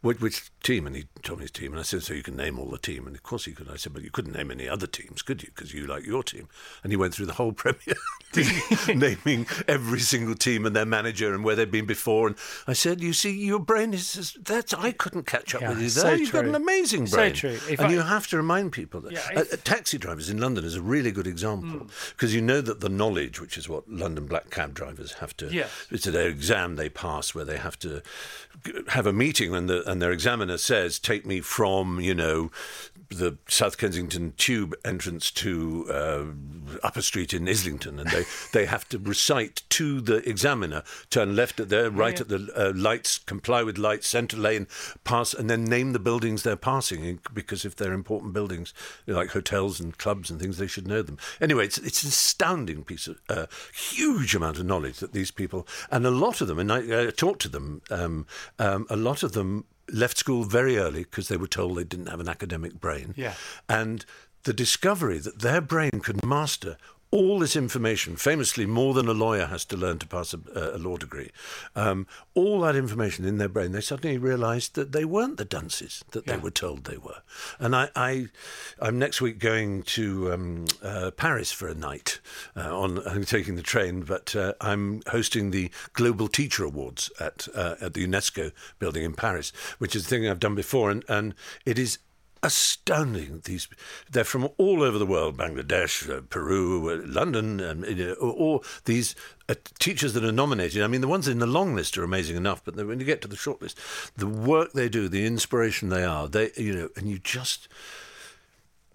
[0.03, 2.37] which, which team?" And he told me his team, and I said, "So you can
[2.37, 3.69] name all the team?" And of course he could.
[3.71, 5.51] I said, "But you couldn't name any other teams, could you?
[5.55, 6.49] Because you like your team."
[6.83, 7.97] And he went through the whole Premier
[8.95, 12.29] naming every single team and their manager and where they'd been before.
[12.29, 12.37] And
[12.67, 15.89] I said, "You see, your brain is that's I couldn't catch up Yeah, with you
[15.89, 16.17] so there.
[16.17, 17.35] You've got an amazing brain.
[17.35, 17.59] So true.
[17.69, 20.31] If and I- you have to remind people that Yeah, uh, if- uh, taxi drivers
[20.31, 23.69] in London is a really good example because you know that the knowledge, which is
[23.69, 25.67] what London black cab drivers have to, Yeah.
[25.91, 28.03] it's their exam they pass where they have to
[28.89, 32.51] have a meeting and the and their examiner says, take me from you know
[33.11, 36.25] the South Kensington Tube entrance to uh,
[36.85, 41.59] Upper Street in Islington, and they, they have to recite to the examiner, turn left
[41.59, 44.69] at there, right at the uh, lights, comply with lights, centre lane,
[45.03, 48.73] pass, and then name the buildings they're passing, in- because if they're important buildings
[49.09, 51.19] like hotels and clubs and things, they should know them.
[51.41, 55.67] Anyway, it's it's an astounding piece of uh, huge amount of knowledge that these people,
[55.91, 58.27] and a lot of them, and I, I talked to them, um,
[58.61, 62.09] um, a lot of them left school very early because they were told they didn't
[62.09, 63.15] have an academic brain.
[63.17, 63.35] Yeah.
[63.69, 64.05] And
[64.45, 66.77] the discovery that their brain could master
[67.13, 70.79] all this information, famously more than a lawyer has to learn to pass a, a
[70.79, 71.31] law degree,
[71.75, 76.05] um, all that information in their brain, they suddenly realised that they weren't the dunces
[76.13, 77.23] that they were told they were.
[77.59, 78.29] And I, I,
[78.81, 82.21] I'm next week going to um, uh, Paris for a night.
[82.57, 87.49] Uh, on I'm taking the train, but uh, I'm hosting the Global Teacher Awards at
[87.55, 91.05] uh, at the UNESCO building in Paris, which is a thing I've done before, and,
[91.09, 91.99] and it is
[92.43, 93.43] astounding.
[93.45, 93.69] These
[94.11, 97.57] they're from all over the world: Bangladesh, uh, Peru, uh, London,
[97.95, 99.15] know, all, these
[99.49, 100.83] uh, teachers that are nominated.
[100.83, 103.23] I mean, the ones in the long list are amazing enough, but when you get
[103.23, 103.79] to the short list,
[104.17, 107.69] the work they do, the inspiration they are, they you know, and you just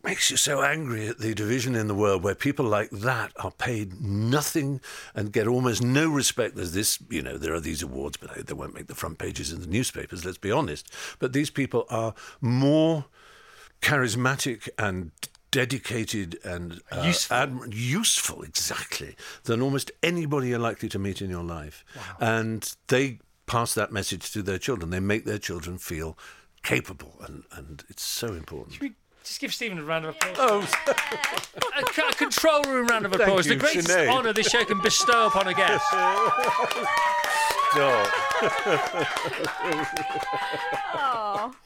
[0.05, 3.49] makes you so angry at the division in the world where people like that are
[3.49, 4.79] paid nothing
[5.15, 6.55] and get almost no respect.
[6.55, 9.51] There's this, you know, there are these awards, but they won't make the front pages
[9.51, 10.91] in the newspapers, let's be honest.
[11.17, 13.05] But these people are more
[13.81, 15.11] charismatic and
[15.51, 17.37] dedicated and uh, Useful.
[17.37, 21.85] adm- useful, exactly, than almost anybody you're likely to meet in your life.
[22.19, 24.89] And they pass that message to their children.
[24.89, 26.17] They make their children feel
[26.63, 28.73] capable, and, and it's so important.
[28.73, 30.35] Should we just give Stephen a round of applause.
[30.39, 30.59] Oh,
[31.77, 33.47] a, c- a control room round of applause.
[33.47, 34.07] you, the greatest Sinead.
[34.07, 35.85] honour this show can bestow upon a guest.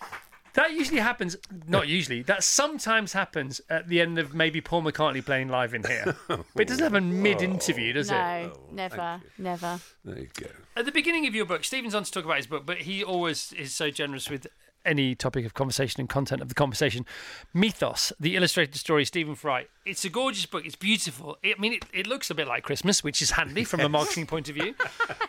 [0.59, 1.37] That usually happens,
[1.69, 5.85] not usually, that sometimes happens at the end of maybe Paul McCartney playing live in
[5.85, 6.17] here.
[6.27, 8.13] But it doesn't happen mid interview, does it?
[8.13, 9.79] No, oh, never, never.
[10.03, 10.47] there you go.
[10.75, 13.01] At the beginning of your book, Stephen's on to talk about his book, but he
[13.01, 14.47] always is so generous with
[14.85, 17.05] any topic of conversation and content of the conversation.
[17.53, 19.67] Mythos, the illustrated story, Stephen Fry.
[19.85, 20.65] It's a gorgeous book.
[20.65, 21.37] It's beautiful.
[21.43, 24.27] I mean, it, it looks a bit like Christmas, which is handy from a marketing
[24.27, 24.75] point of view.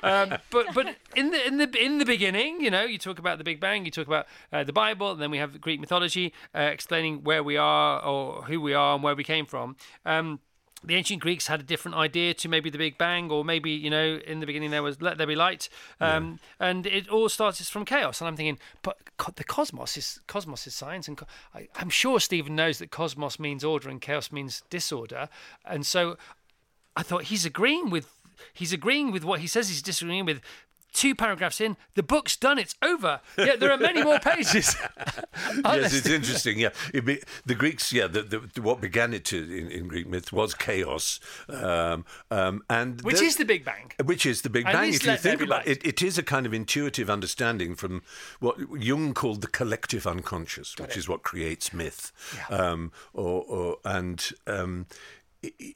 [0.03, 3.39] Um, but but in the in the in the beginning, you know, you talk about
[3.39, 6.33] the Big Bang, you talk about uh, the Bible, and then we have Greek mythology
[6.55, 9.77] uh, explaining where we are or who we are and where we came from.
[10.05, 10.41] Um,
[10.83, 13.91] the ancient Greeks had a different idea to maybe the Big Bang, or maybe you
[13.91, 15.69] know in the beginning there was let there be light,
[16.01, 18.21] um, and it all starts from chaos.
[18.21, 21.91] And I'm thinking, but co- the cosmos is cosmos is science, and co- I, I'm
[21.91, 25.29] sure Stephen knows that cosmos means order and chaos means disorder,
[25.65, 26.17] and so
[26.97, 28.09] I thought he's agreeing with
[28.55, 30.41] he's agreeing with what he says he's disagreeing with
[30.93, 33.21] two paragraphs in, the book's done, it's over.
[33.39, 34.77] Yeah, there are many more pages.
[35.65, 36.59] yes, it's interesting.
[36.59, 37.93] Yeah, It be, the Greeks.
[37.93, 42.63] Yeah, the, the, what began it to, in, in Greek myth was chaos, um, um,
[42.69, 43.93] and Which the- is the Big Bang.
[44.05, 44.93] Which is the Big And Bang.
[44.95, 48.03] If you think about it, it is a kind of intuitive understanding from
[48.41, 52.13] what Jung called the collective unconscious, which is what creates myth.
[52.51, 54.87] Um, or, or and um,
[55.45, 55.75] i- i-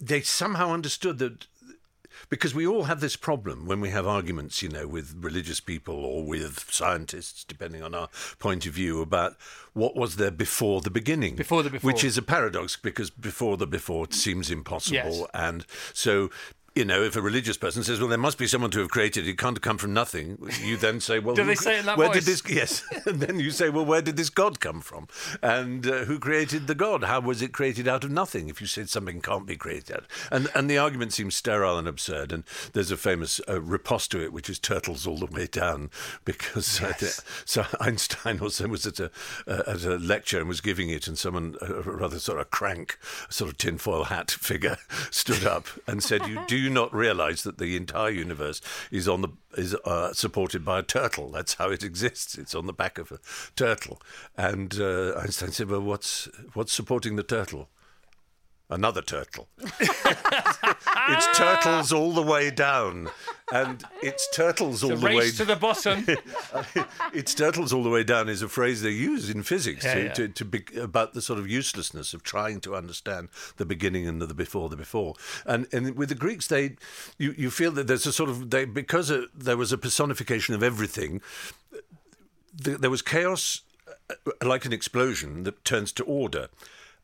[0.00, 1.46] they somehow understood that
[2.28, 6.04] because we all have this problem when we have arguments, you know, with religious people
[6.04, 8.08] or with scientists, depending on our
[8.38, 9.36] point of view, about
[9.72, 11.36] what was there before the beginning.
[11.36, 11.88] Before the before.
[11.88, 14.94] Which is a paradox because before the before seems impossible.
[14.94, 15.26] Yes.
[15.34, 16.30] And so.
[16.74, 19.26] You know, if a religious person says, "Well, there must be someone to have created
[19.26, 21.80] it; it can't come from nothing," you then say, "Well, Do who they say it
[21.80, 22.24] in that where voice?
[22.24, 25.08] did this?" Yes, and then you say, "Well, where did this God come from?
[25.42, 27.04] And uh, who created the God?
[27.04, 30.04] How was it created out of nothing?" If you said something can't be created, out.
[30.30, 32.30] and and the argument seems sterile and absurd.
[32.32, 32.44] And
[32.74, 35.90] there's a famous uh, riposte to it, which is turtles all the way down,
[36.24, 36.92] because uh,
[37.44, 39.10] so Einstein also was at a
[39.48, 42.98] uh, at a lecture and was giving it, and someone, a rather sort of crank,
[43.28, 44.76] sort of tinfoil hat figure,
[45.10, 49.22] stood up and said, "You do you not realise that the entire universe is on
[49.22, 51.30] the is uh, supported by a turtle?
[51.30, 52.36] That's how it exists.
[52.36, 53.18] It's on the back of a
[53.56, 54.00] turtle."
[54.36, 57.68] And uh, Einstein said, "Well, what's what's supporting the turtle?"
[58.70, 59.48] Another turtle.
[59.80, 63.08] it's turtles all the way down,
[63.50, 66.04] and it's turtles all The the way race to the bottom.
[67.14, 70.02] it's turtles all the way down is a phrase they use in physics Yeah, to,
[70.02, 70.12] yeah.
[70.12, 74.20] To, to be, about the sort of uselessness of trying to understand the beginning and
[74.20, 75.14] the before the before.
[75.46, 76.76] And and with the Greeks, they
[77.16, 80.54] you, you feel that there's a sort of they because uh there was a personification
[80.54, 81.22] of everything.
[82.62, 83.62] th- there was chaos
[84.10, 86.48] uh, like an explosion that turns to order.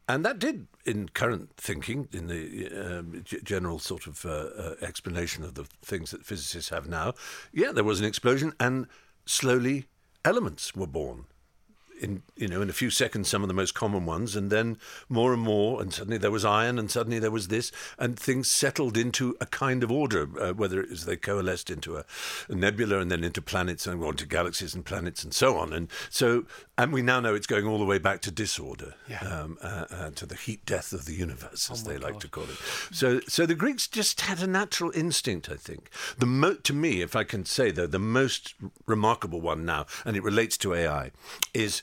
[0.07, 4.75] And that did, in current thinking, in the um, g- general sort of uh, uh,
[4.83, 7.15] explanation of the things that physicists have now,
[7.53, 8.87] yeah, there was an explosion, and
[9.25, 9.87] slowly
[10.25, 11.25] elements were born.
[12.01, 14.79] In you know, in a few seconds, some of the most common ones, and then
[15.09, 18.51] more and more, and suddenly there was iron, and suddenly there was this, and things
[18.51, 20.29] settled into a kind of order.
[20.41, 22.05] Uh, whether it is they coalesced into a,
[22.49, 25.73] a nebula, and then into planets, and on to galaxies and planets, and so on.
[25.73, 29.59] And so, and we now know it's going all the way back to disorder, um,
[29.63, 32.59] uh, uh, to the heat death of the universe, as they like to call it.
[32.91, 35.91] So, so the Greeks just had a natural instinct, I think.
[36.19, 38.55] The mo- to me, if I can say though, the most
[38.87, 41.13] remarkable one now, and it relates to AI,
[41.53, 41.83] is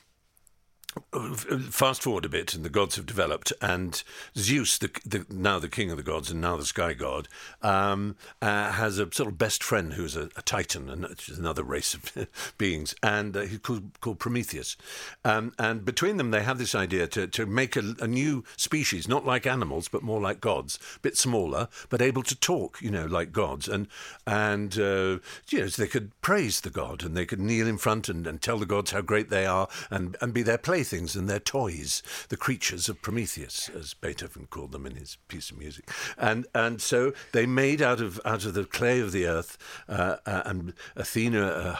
[1.69, 4.03] fast forward a bit, and the gods have developed, and
[4.37, 7.27] Zeus, the, the now the king of the gods and now the sky god,
[7.61, 11.05] um, uh, has a sort of best friend who's a, a titan, and
[11.37, 12.27] another race of
[12.57, 14.75] beings, and uh, he's called, called Prometheus.
[15.23, 19.07] Um, and between them, they have this idea to, to make a, a new species,
[19.07, 22.91] not like animals, but more like gods, a bit smaller, but able to talk, you
[22.91, 23.87] know, like gods, and
[24.27, 25.19] and uh,
[25.49, 28.27] you know, so they could praise the god, and they could kneel in front and,
[28.27, 31.39] and tell the gods how great they are, and and be their playthings and their
[31.39, 35.87] toys, the creatures of Prometheus, as Beethoven called them in his piece of music.
[36.17, 40.17] And and so they made out of out of the clay of the earth, uh,
[40.25, 41.75] uh, and Athena, uh,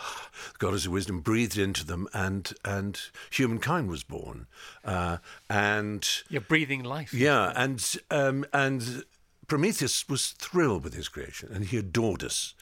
[0.60, 3.00] goddess of wisdom, breathed into them, and and
[3.32, 4.46] humankind was born.
[4.86, 5.18] Uh,
[5.50, 7.12] and You're breathing life.
[7.12, 9.04] yeah, and um, and
[9.48, 12.54] Prometheus was thrilled with his creation, and he adored us,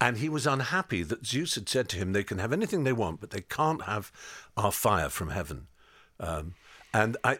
[0.00, 2.92] and he was unhappy that Zeus had said to him, "They can have anything they
[2.92, 4.12] want, but they can't have
[4.56, 5.66] our fire from heaven."
[6.20, 6.54] Um,
[6.92, 7.38] and I,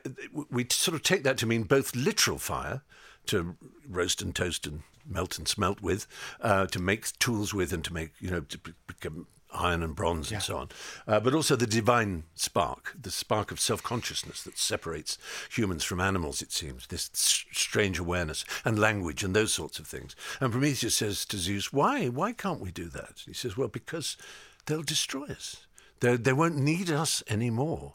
[0.51, 2.83] we sort of take that to mean both literal fire,
[3.27, 3.57] to
[3.89, 6.07] roast and toast and melt and smelt with,
[6.41, 10.31] uh, to make tools with, and to make you know to become iron and bronze
[10.31, 10.69] and so on,
[11.07, 15.17] uh, but also the divine spark, the spark of self-consciousness that separates
[15.51, 16.43] humans from animals.
[16.43, 20.15] It seems this s- strange awareness and language and those sorts of things.
[20.41, 22.09] And Prometheus says to Zeus, "Why?
[22.09, 24.19] Why can't we do that?" He says, "Well, because
[24.67, 25.67] they'll destroy us.
[26.01, 27.95] They they won't need us anymore."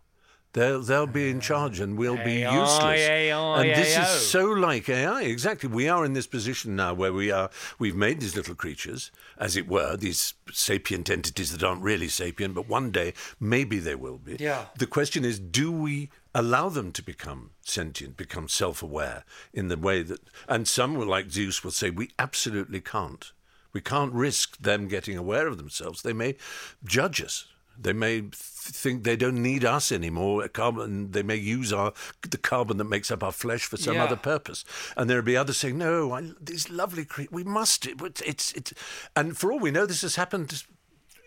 [0.54, 3.00] They'll, they'll be in charge and we'll be useless.
[3.00, 4.04] AI, and this AI.
[4.04, 5.24] is so like AI.
[5.24, 5.68] Exactly.
[5.68, 7.50] We are in this position now where we are,
[7.80, 12.54] we've made these little creatures, as it were, these sapient entities that aren't really sapient,
[12.54, 14.38] but one day maybe they will be.
[14.40, 14.66] Yeah.
[14.78, 19.24] The question is do we allow them to become sentient, become self aware
[19.54, 20.20] in the way that.
[20.48, 23.32] And some, like Zeus, will say, we absolutely can't.
[23.72, 26.04] We can't risk them getting aware of themselves.
[26.04, 26.36] They may
[26.86, 27.48] judge us.
[27.80, 30.48] They may th- think they don't need us anymore.
[30.48, 31.12] Carbon.
[31.12, 34.04] They may use our the carbon that makes up our flesh for some Yeah.
[34.06, 34.64] other purpose.
[34.96, 37.32] And there'll be others saying, "No, I, these lovely creatures.
[37.34, 38.74] we must." It, it's it's.
[39.16, 40.64] And for all we know, this has happened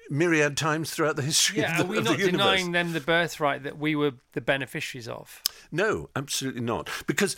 [0.09, 2.31] myriad times throughout the history Yeah, of the, are we not universe.
[2.31, 5.43] denying them the birthright that we were the beneficiaries of?
[5.73, 6.89] No, absolutely not.
[7.09, 7.35] Because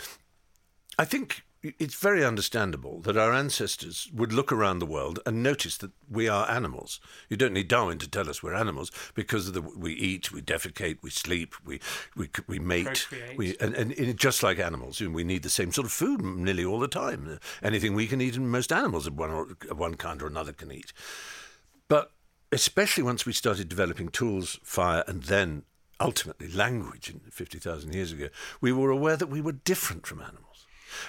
[0.98, 5.76] I think it's very understandable that our ancestors would look around the world and notice
[5.78, 7.00] that we are animals.
[7.28, 10.40] You don't need Darwin to tell us we're animals because of the, we eat, we
[10.40, 11.80] defecate, we sleep, we
[12.16, 13.36] we, we mate, Procreate.
[13.36, 16.78] we and, and just like animals, we need the same sort of food nearly all
[16.78, 17.38] the time.
[17.62, 20.52] Anything we can eat, and most animals of one or of one kind or another
[20.52, 20.92] can eat.
[21.88, 22.12] But
[22.52, 25.64] especially once we started developing tools, fire, and then
[26.00, 28.28] ultimately language in 50,000 years ago,
[28.60, 30.47] we were aware that we were different from animals.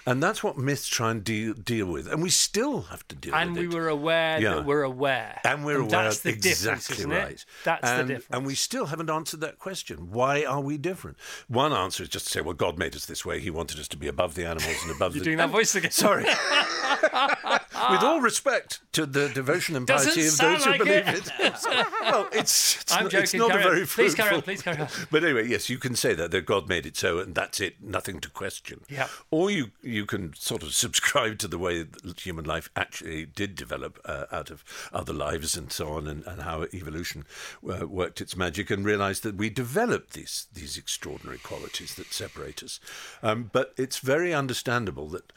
[0.06, 2.08] And that's what myths try and deal, deal with.
[2.12, 3.74] And we still have to deal and with we it.
[3.74, 4.56] were aware Yeah.
[4.56, 5.40] that we're aware.
[5.44, 7.32] And we're aware That's the exactly difference, isn't right.
[7.32, 7.46] it?
[7.64, 8.36] That's and, the difference.
[8.38, 10.12] And we still haven't answered that question.
[10.12, 11.18] Why are we different?
[11.48, 13.40] One answer is just to say, well, God made us this way.
[13.40, 15.20] He wanted us to be above the animals and above the.
[15.20, 15.92] You're doing that voice again.
[15.92, 16.26] Sorry.
[17.92, 21.32] With all respect to the devotion and piety of those who like believe it.
[21.40, 21.54] it.
[22.02, 24.88] well, it's, it's I'm not, it's not a very Please carry on, please carry on.
[25.12, 27.82] But anyway, yes, you can say that that God made it so, and that's it.
[27.82, 28.82] Nothing to question.
[28.90, 29.08] Yeah.
[29.32, 33.56] Or you you can sort of subscribe to the way that human life actually did
[33.56, 37.26] develop uh, out of other lives and so on, and, and how evolution
[37.70, 42.64] uh, worked its magic, and realize that we developed these these extraordinary qualities that separate
[42.64, 42.80] us.
[43.22, 45.32] Um, but it's very understandable that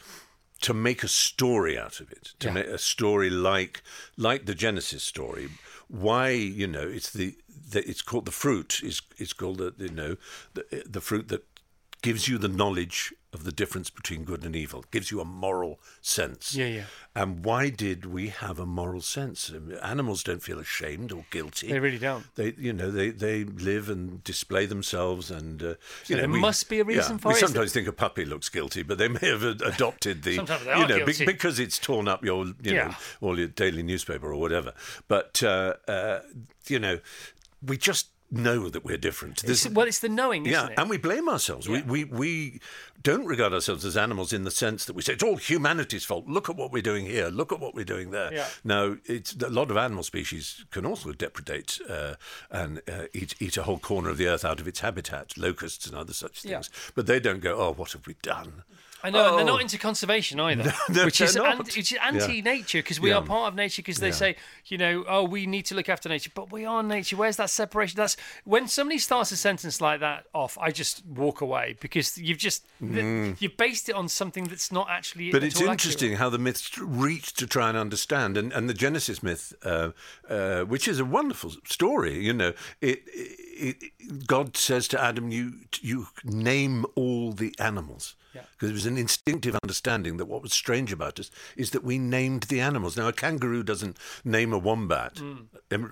[0.62, 2.54] to make a story out of it, to Yeah.
[2.54, 3.82] make a story like
[4.16, 5.48] like the Genesis story.
[5.88, 7.36] Why you know it's the,
[7.70, 10.16] the it's called the fruit is it's called the you know
[10.54, 11.42] the, the fruit that
[12.02, 15.80] gives you the knowledge of the difference between good and evil, gives you a moral
[16.02, 16.54] sense.
[16.54, 16.84] Yeah, yeah.
[17.14, 19.50] And why did we have a moral sense?
[19.82, 21.68] Animals don't feel ashamed or guilty.
[21.68, 22.24] They really don't.
[22.34, 25.74] They, you know, they, they live and display themselves, and uh, you
[26.04, 27.36] So know, there we- must be a reason yeah, for we it.
[27.36, 31.06] Is sometimes think a puppy looks guilty, but they may have adopted the, you know,
[31.06, 32.94] be- because it's torn up your, you know, Yeah.
[33.22, 34.74] all your daily newspaper or whatever.
[35.08, 36.20] But uh, uh,
[36.68, 36.98] you know,
[37.64, 39.44] we just know that we're different.
[39.44, 40.78] It's, well, it's the knowing, isn't yeah, it?
[40.78, 41.68] and we blame ourselves.
[41.68, 42.60] We, we we
[43.02, 46.26] don't regard ourselves as animals in the sense that we say it's all humanity's fault.
[46.26, 47.28] Look at what we're doing here.
[47.28, 48.32] Look at what we're doing there.
[48.32, 48.46] Yeah.
[48.64, 52.16] No, it's a lot of animal species can also depredate uh,
[52.50, 55.86] and uh, eat eat a whole corner of the earth out of its habitat, locusts
[55.86, 56.54] and other such Yeah.
[56.62, 56.70] things.
[56.94, 58.62] But they don't go, oh, what have we done?
[59.04, 59.56] I know, and they're Oh.
[59.56, 61.52] not into conservation either, No, which is they're not.
[61.58, 63.16] anti, which is anti-nature because we Yeah.
[63.16, 63.82] are part of nature.
[63.82, 64.12] Because they Yeah.
[64.14, 64.36] say,
[64.66, 67.16] you know, oh, we need to look after nature, but we are nature.
[67.16, 67.96] Where's that separation?
[67.96, 70.56] That's when somebody starts a sentence like that off.
[70.58, 73.36] I just walk away because you've just Mm.
[73.40, 75.30] you've based it on something that's not actually.
[75.30, 78.68] But at it's all interesting how the myths reach to try and understand, and, and
[78.68, 79.90] the Genesis myth, uh,
[80.28, 82.24] uh, which is a wonderful story.
[82.24, 83.38] You know, it, it,
[84.26, 88.42] God says to Adam, "You you name all the animals." Yeah.
[88.52, 91.98] Because it was an instinctive understanding that what was strange about us is that we
[91.98, 92.96] named the animals.
[92.96, 95.16] Now, a kangaroo doesn't name a wombat.
[95.16, 95.48] Mm.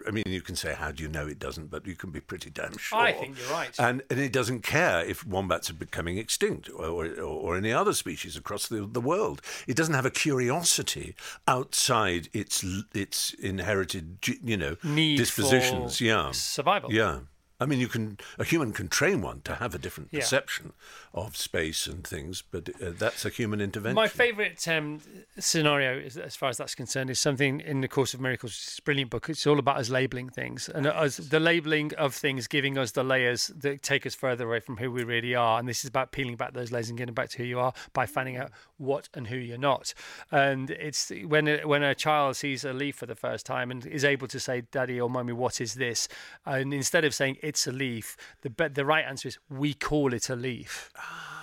[0.06, 1.70] I mean, you can say, how do you know it doesn't?
[1.70, 2.98] But you can be pretty damn sure.
[2.98, 3.78] I think you're right.
[3.78, 7.92] And, and it doesn't care if wombats are becoming extinct or, or, or any other
[7.92, 9.42] species across the, the world.
[9.66, 11.14] It doesn't have a curiosity
[11.46, 16.00] outside its its inherited, you know, Need dispositions.
[16.00, 16.90] yeah, survival.
[16.92, 17.20] Yeah.
[17.60, 20.20] I mean, you can a human can train one to have a different Yeah.
[20.20, 20.72] perception
[21.12, 23.94] of space and things, but uh, that's a human intervention.
[23.96, 25.00] My favourite um,
[25.38, 28.52] scenario, is, as far as that's concerned, is something in the Course of Miracles.
[28.52, 29.28] It's a brilliant book.
[29.28, 33.04] It's all about us labelling things and us the labelling of things, giving us the
[33.04, 35.58] layers that take us further away from who we really are.
[35.58, 37.72] And this is about peeling back those layers and getting back to who you are
[37.92, 39.92] by finding out what and who you're not.
[40.30, 43.84] And it's when a, when a child sees a leaf for the first time and
[43.86, 46.08] is able to say, "Daddy or Mummy, what is this?"
[46.46, 50.14] and instead of saying it's a leaf, the be- the right answer is we call
[50.14, 50.90] it a leaf.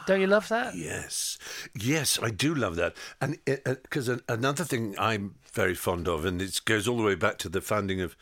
[0.08, 0.74] Don't you love that?
[0.74, 1.38] Yes,
[1.76, 6.62] yes, I do love that, and because another thing I'm very fond of, and it
[6.64, 8.16] goes all the way back to the founding of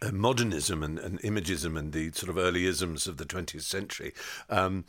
[0.00, 4.14] uh, modernism and, and imagism and the sort of early isms of the 20th century,
[4.48, 4.86] um,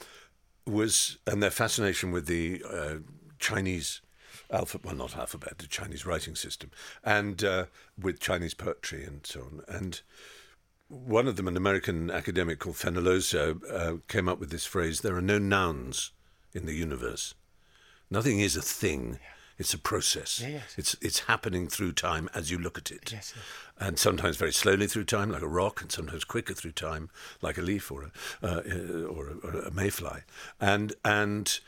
[0.65, 2.95] was and their fascination with the uh,
[3.38, 3.99] Chinese
[4.49, 6.71] alphabet, well, not alphabet, the Chinese writing system,
[7.03, 7.65] and uh,
[8.01, 10.01] with Chinese poetry and so on, and
[10.89, 15.15] one of them, an American academic called Fenollosa, uh, came up with this phrase there
[15.15, 16.11] are no nouns
[16.53, 17.34] in the universe.
[18.09, 19.19] Nothing is a thing.
[19.57, 20.39] It's a process.
[20.41, 20.73] Yeah, yes.
[20.77, 23.45] It's it's happening through time as you look at it, Yes, yes.
[23.79, 27.09] and sometimes very slowly through time, like a rock, and sometimes quicker through time,
[27.41, 28.11] like a leaf or
[28.41, 28.61] a uh,
[29.07, 30.21] or, a, or a mayfly,
[30.59, 31.59] and and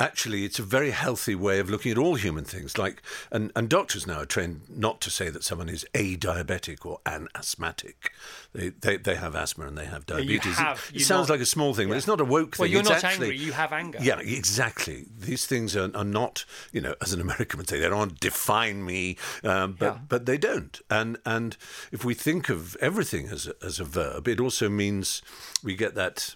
[0.00, 3.68] actually it's a very healthy way of looking at all human things like and, and
[3.68, 8.10] doctors now are trained not to say that someone is a diabetic or an asthmatic
[8.52, 11.34] they, they, they have asthma and they have Yeah, you diabetes have- it, sounds not-
[11.34, 12.64] like a small thing but it's not a woke thing.
[12.64, 13.98] Well, you're it's not actually, angry, you have anger.
[14.02, 17.88] yeah exactly these things are, are not you know as an american would say they
[17.88, 19.98] don't define me um, but Yeah.
[20.08, 21.56] but they don't and and
[21.92, 25.22] if we think of everything as a, as a verb it also means
[25.62, 26.34] we get that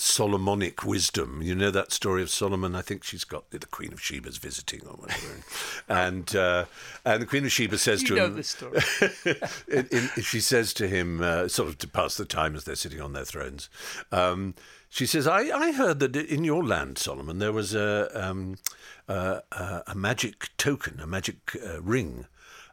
[0.00, 1.42] Solomonic wisdom.
[1.42, 2.76] You know that story of Solomon?
[2.76, 5.42] I think she's got the Queen of Sheba's visiting or whatever.
[5.88, 6.66] and uh,
[7.04, 8.78] and the Queen of Sheba says You to know him, this story.
[9.68, 12.76] in, in, she says to him, uh, sort of to pass the time as they're
[12.76, 13.68] sitting on their thrones,
[14.12, 14.54] um,
[14.88, 18.56] she says, I, I heard that in your land, Solomon, there was a, um,
[19.08, 22.26] uh, a magic token, a magic uh, ring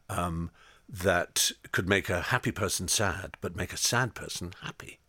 [0.09, 0.51] um,
[0.87, 4.99] that could make a happy person sad, but make a sad person happy.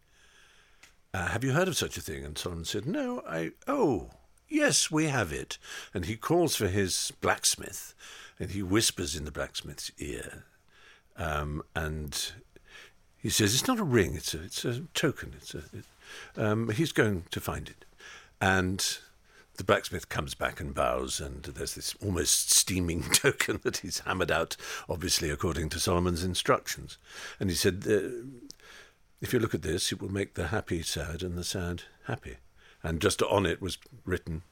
[1.16, 2.26] Uh, have you heard of such a thing?
[2.26, 3.52] And Solomon said, No, I.
[3.66, 4.10] Oh,
[4.50, 5.56] yes, we have it.
[5.94, 7.94] And he calls for his blacksmith,
[8.38, 10.44] and he whispers in the blacksmith's ear,
[11.16, 12.32] um, and
[13.16, 14.14] he says, "It's not a ring.
[14.14, 15.32] It's a it's a token.
[15.38, 15.86] It's a." It,
[16.36, 17.86] um, he's going to find it,
[18.38, 18.98] and
[19.56, 24.30] the blacksmith comes back and bows, and there's this almost steaming token that he's hammered
[24.30, 24.56] out,
[24.86, 26.98] obviously according to Solomon's instructions.
[27.40, 27.84] And he said,
[29.20, 32.36] "If you look at this, it will make the happy sad and the sad happy."
[32.82, 34.42] And just on it was written,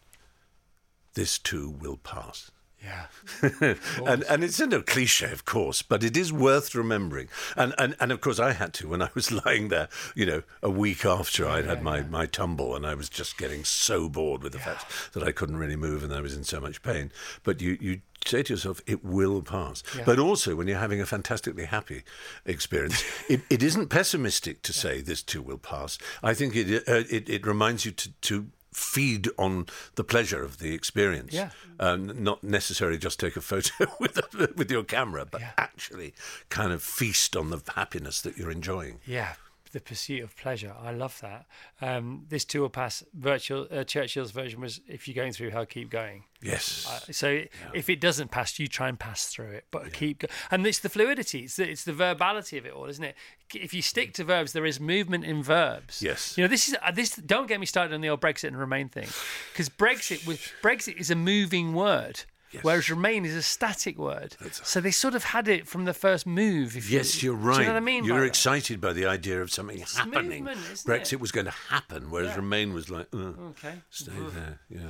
[1.14, 2.50] "This too will pass."
[2.84, 3.74] Yeah.
[4.06, 7.28] and and it's a cliche, of course, but it is worth remembering.
[7.56, 10.42] And, and and of course, I had to when I was lying there, you know,
[10.62, 14.42] a week after I'd had my, my tumble, and I was just getting so bored
[14.42, 17.10] with the fact that I couldn't really move and I was in so much pain.
[17.42, 19.82] But you you say to yourself, it will pass.
[19.96, 20.04] Yeah.
[20.04, 22.04] But also, when you're having a fantastically happy
[22.44, 25.98] experience, it, it isn't pessimistic to say this too will pass.
[26.22, 30.58] I think it uh, it, it reminds you to to feed on the pleasure of
[30.58, 31.32] the experience.
[31.32, 31.50] Yeah.
[31.78, 34.20] Um, not necessarily just take a photo with
[34.56, 36.14] with your camera, but actually
[36.48, 39.00] kind of feast on the happiness that you're enjoying.
[39.06, 39.34] Yeah,
[39.74, 40.72] the pursuit of pleasure.
[40.80, 41.46] I love that.
[41.82, 43.02] Um, this will pass.
[43.12, 46.24] Virtual uh, Churchill's version was if you're going through hell, keep going.
[46.40, 46.86] Yes.
[46.88, 47.42] Uh, so
[47.74, 50.20] if it doesn't pass, you try and pass through it, but keep.
[50.20, 51.40] Go- and it's the fluidity.
[51.40, 53.16] It's the, it's the verbality of it all, isn't it?
[53.52, 56.00] If you stick to verbs, there is movement in verbs.
[56.00, 56.38] Yes.
[56.38, 57.16] You know, this is uh, this.
[57.16, 59.08] Don't get me started on the old Brexit and Remain thing,
[59.52, 62.22] because Brexit was Brexit is a moving word.
[62.62, 66.26] Whereas Remain is a static word, so they sort of had it from the first
[66.26, 66.76] move.
[66.76, 67.58] If Yes, you, you're Do right.
[67.60, 68.04] you know what I mean?
[68.04, 68.26] You're that?
[68.26, 70.44] excited by the idea of something happening.
[70.44, 71.20] movement, isn't Brexit it?
[71.20, 72.36] was going to happen, whereas Yeah.
[72.36, 73.16] Remain was like, uh,
[73.50, 73.74] Okay.
[73.90, 74.60] stay there.
[74.68, 74.80] Yeah.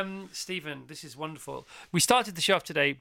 [0.00, 1.66] Um, Stephen, this is wonderful.
[1.92, 3.00] We started the show off today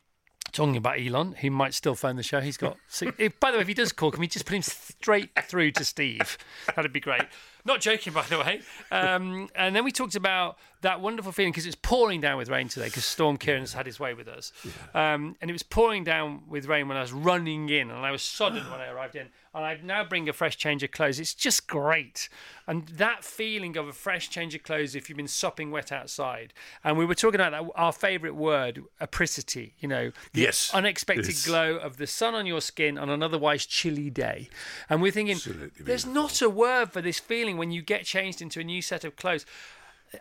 [0.51, 2.39] talking about Elon, who might still phone the show.
[2.39, 2.78] He's got.
[3.39, 5.84] By the way, if he does call, can we just put him straight through to
[5.84, 6.38] Steve?
[6.76, 7.24] That'd be great.
[7.66, 8.61] Not joking, by the way.
[8.91, 12.68] Um, and then we talked about that wonderful feeling because it's pouring down with rain
[12.68, 14.51] today because Storm Ciarán's had his way with us.
[14.93, 18.11] Um, and it was pouring down with rain when I was running in and I
[18.11, 19.28] was sodden when I arrived in.
[19.55, 21.18] And I now bring a fresh change of clothes.
[21.18, 22.28] It's just great.
[22.68, 26.53] And that feeling of a fresh change of clothes if you've been sopping wet outside.
[26.84, 30.72] And we were talking about that, our favourite word, apricity, you know, the Yes.
[30.74, 31.45] unexpected Yes.
[31.45, 34.49] glow of the sun on your skin on an otherwise chilly day.
[34.89, 38.41] And we're thinking, Absolutely there's not a word for this feeling when you get changed
[38.41, 39.45] into a new set of clothes.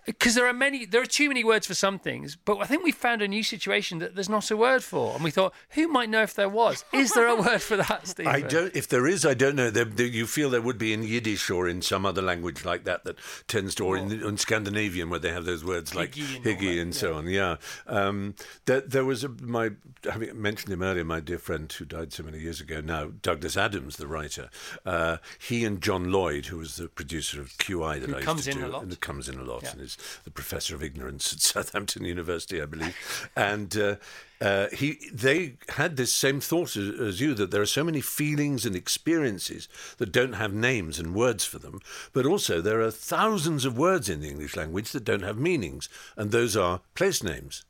[0.06, 2.82] Because there are many, there are too many words for some things, but I think
[2.84, 5.88] we found a new situation that there's not a word for, and we thought, who
[5.88, 6.84] might know if there was?
[6.92, 8.32] Is there a word for that, Stephen?
[8.32, 8.74] I don't.
[8.74, 9.70] If there is, I don't know.
[9.70, 12.84] There, there, you feel there would be in Yiddish or in some other language like
[12.84, 13.16] that that
[13.48, 16.82] tends to, or in, in Scandinavian where they have those words like Hygge and hygge
[16.82, 17.26] and so on.
[17.28, 17.56] Yeah.
[17.86, 18.34] Um,
[18.66, 19.70] there, there was a, my
[20.10, 21.04] having mentioned him earlier.
[21.04, 24.50] My dear friend who died so many years ago now, Douglas Adams, the writer.
[24.84, 28.26] Uh, he and John Lloyd, who was the producer of QI that Who I used
[28.26, 28.82] comes to in do, a lot.
[28.82, 29.83] and comes in a lot, Yeah.
[29.84, 32.96] Is the professor of ignorance at Southampton University, I believe.
[33.36, 33.96] and uh,
[34.40, 38.00] uh, he, they had this same thought as, as you that there are so many
[38.00, 39.68] feelings and experiences
[39.98, 41.80] that don't have names and words for them,
[42.12, 45.88] but also there are thousands of words in the English language that don't have meanings,
[46.16, 47.64] and those are place names.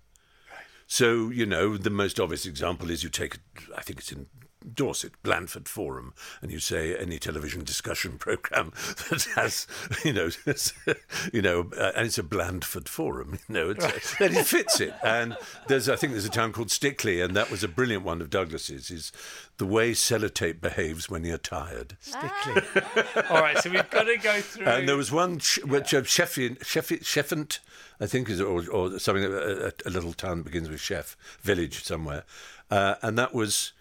[0.87, 3.39] So, you know, the most obvious example is you take,
[3.77, 4.27] I think it's in
[4.73, 8.73] Dorset, Blandford Forum, and you say any television discussion program
[9.11, 9.67] that has,
[10.05, 10.31] you know,
[11.33, 14.95] you know, uh, and it's a Blandford Forum, you know, it's, then it fits it.
[15.05, 15.37] And
[15.69, 18.31] there's, I think there's a town called Stickley, and that was a brilliant one of
[18.31, 19.13] Douglas's, is
[19.59, 21.97] the way sellotape behaves when you're tired.
[22.03, 23.31] Stickley.
[23.31, 24.67] All right, so we've got to go through.
[24.67, 27.59] And there was one sh- which uh, Sheffield, Sheffield, Sheffant,
[28.01, 29.25] I think, is or, or something.
[29.25, 32.25] A, a, a little town that begins with Chef, village somewhere,
[32.71, 33.73] uh, and that was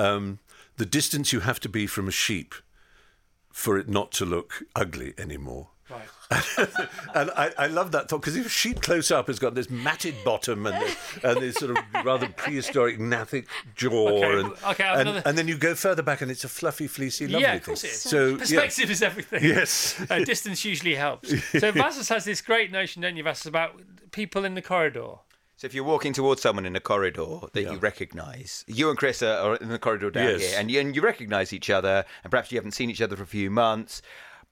[0.00, 0.38] um,
[0.76, 2.54] the distance you have to be from a sheep
[3.52, 5.68] for it not to look ugly anymore.
[5.90, 6.08] Right.
[7.16, 9.68] and I, I love that thought because if a sheep close up has got this
[9.68, 14.84] matted bottom and this, and this sort of rather prehistoric gnathic jaw, Okay, and, okay,
[14.84, 17.54] and, another- and then you go further back and it's a fluffy, fleecy, lovely yeah,
[17.54, 17.66] of thing.
[17.72, 18.02] course it is.
[18.02, 18.36] So yeah.
[18.36, 19.42] perspective is everything.
[19.42, 20.00] Yes.
[20.08, 21.34] uh, distance usually helps.
[21.60, 23.80] So Vassos has this great notion, don't you, Vassos, about
[24.12, 25.14] people in the corridor.
[25.60, 29.22] So if you're walking towards someone in a corridor that you recognise, you and Chris
[29.22, 30.40] are, are in the corridor down Yes.
[30.40, 33.14] here, and you, and you recognise each other, and perhaps you haven't seen each other
[33.14, 34.00] for a few months,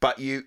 [0.00, 0.42] but you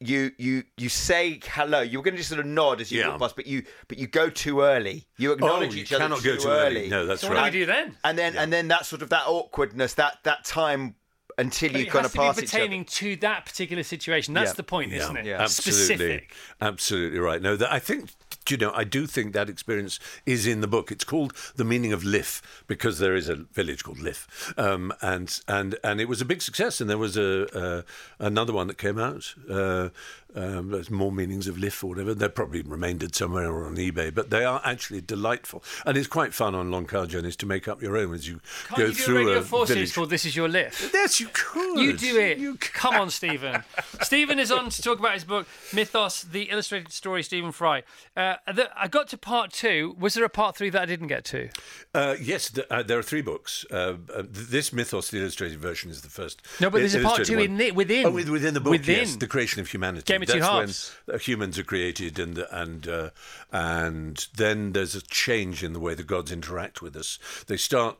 [0.00, 1.80] you you you say hello.
[1.80, 3.08] You were going to just sort of nod as you Yeah.
[3.12, 5.06] walk past, but you but you go too early.
[5.16, 6.90] You acknowledge Oh, you each other cannot too go too early.
[6.90, 7.50] No, that's So what do right.
[7.54, 7.96] we do then?
[8.04, 10.96] And then and then that sort of that awkwardness, that that time
[11.38, 12.58] until But you it kind has of to be pass each other.
[12.64, 14.34] pertaining to that particular situation.
[14.34, 14.54] That's Yeah.
[14.54, 15.26] the point, isn't it?
[15.32, 16.34] Absolutely, Specific.
[16.60, 17.40] absolutely right.
[17.40, 18.72] No, that, I think do you know.
[18.74, 20.90] I do think that experience is in the book.
[20.90, 25.40] It's called "The Meaning of Liff" because there is a village called Liff, um, and
[25.48, 26.80] and and it was a big success.
[26.80, 27.82] And there was a uh,
[28.18, 29.34] another one that came out.
[29.48, 29.90] Uh,
[30.36, 32.12] um, there's more meanings of Liff or whatever.
[32.12, 36.34] They're probably remaindered somewhere or on eBay, but they are actually delightful, and it's quite
[36.34, 38.92] fun on long car journeys to make up your own as you Can't go you
[38.92, 39.94] do a through radio a four series village.
[39.94, 40.92] called "This Is Your Lift"?
[40.92, 41.78] Yes, you could.
[41.78, 42.60] You do it.
[42.72, 43.62] Come on, Stephen.
[44.02, 47.22] Stephen is on to talk about his book, Mythos: The Illustrated Story.
[47.22, 47.84] Stephen Fry.
[48.16, 49.96] Uh, the, I got to part two.
[49.98, 51.48] Was there a part three that I didn't get to?
[51.94, 53.64] Uh, yes, th- uh, there are three books.
[53.70, 56.42] Uh, uh, this Mythos, the illustrated version, is the first.
[56.60, 58.06] No, but there's a part two in the- within.
[58.06, 58.70] Oh, within the book.
[58.72, 58.98] Within.
[59.00, 60.04] Yes, the creation of humanity.
[60.04, 60.96] Game of two That's halves.
[61.06, 63.10] when uh, humans are created, and and uh,
[63.52, 67.18] and then there's a change in the way the gods interact with us.
[67.46, 67.98] They start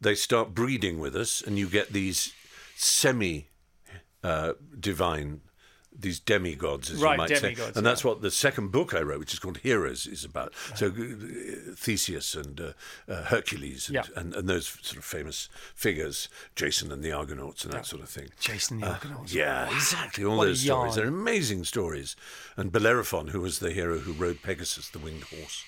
[0.00, 2.32] they start breeding with us, and you get these
[2.76, 3.48] semi
[4.24, 5.42] uh, divine.
[5.98, 7.80] These demigods, as Right, you might say, and yeah.
[7.82, 10.52] that's what the second book I wrote, which is called Heroes, is about.
[10.74, 12.72] So uh, Theseus and uh,
[13.08, 14.04] uh, Hercules and, Yeah.
[14.16, 18.08] and, and those sort of famous figures, Jason and the Argonauts and that sort of
[18.08, 18.28] thing.
[18.40, 19.34] Jason and the Uh, Argonauts.
[19.34, 19.74] yeah, Wow.
[19.76, 20.24] exactly.
[20.24, 20.94] All What those stories.
[20.96, 22.16] They're amazing stories.
[22.56, 25.64] And Bellerophon, who was the hero who rode Pegasus, the winged horse,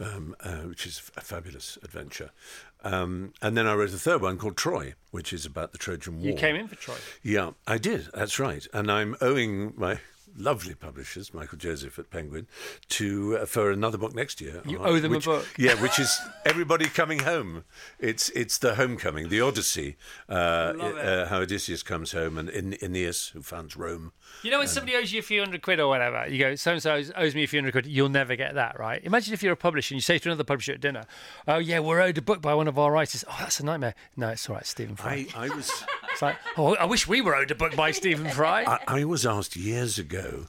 [0.00, 2.30] um, uh, which is a fabulous adventure.
[2.84, 6.18] Um, and then I wrote a third one called Troy, which is about the Trojan
[6.18, 6.26] War.
[6.26, 6.96] You came in for Troy.
[7.22, 8.08] Yeah, I did.
[8.14, 8.66] That's right.
[8.72, 9.98] And I'm owing my
[10.36, 12.46] lovely publishers, Michael Joseph at Penguin,
[12.90, 14.62] to uh, for another book next year.
[14.66, 15.46] You uh, owe them a which- book.
[15.58, 17.64] Yeah, which is everybody coming home.
[17.98, 19.96] It's it's the homecoming, the Odyssey.
[20.28, 24.12] Uh, uh, how Odysseus comes home and in, Aeneas who founds Rome.
[24.42, 26.72] You know when somebody owes you a few hundred quid or whatever, you go, so
[26.72, 29.02] and so owes me a few hundred quid, you'll never get that, right?
[29.04, 31.04] Imagine if you're a publisher and you say to another publisher at dinner,
[31.48, 33.24] oh yeah, we're owed a book by one of our writers.
[33.28, 33.94] Oh, that's a nightmare.
[34.16, 35.26] No, it's all right, Stephen Fry.
[35.34, 35.70] I, I was
[36.16, 38.64] It's like, oh, I wish we were owed a book by Stephen Fry.
[38.64, 40.46] I, I was asked years ago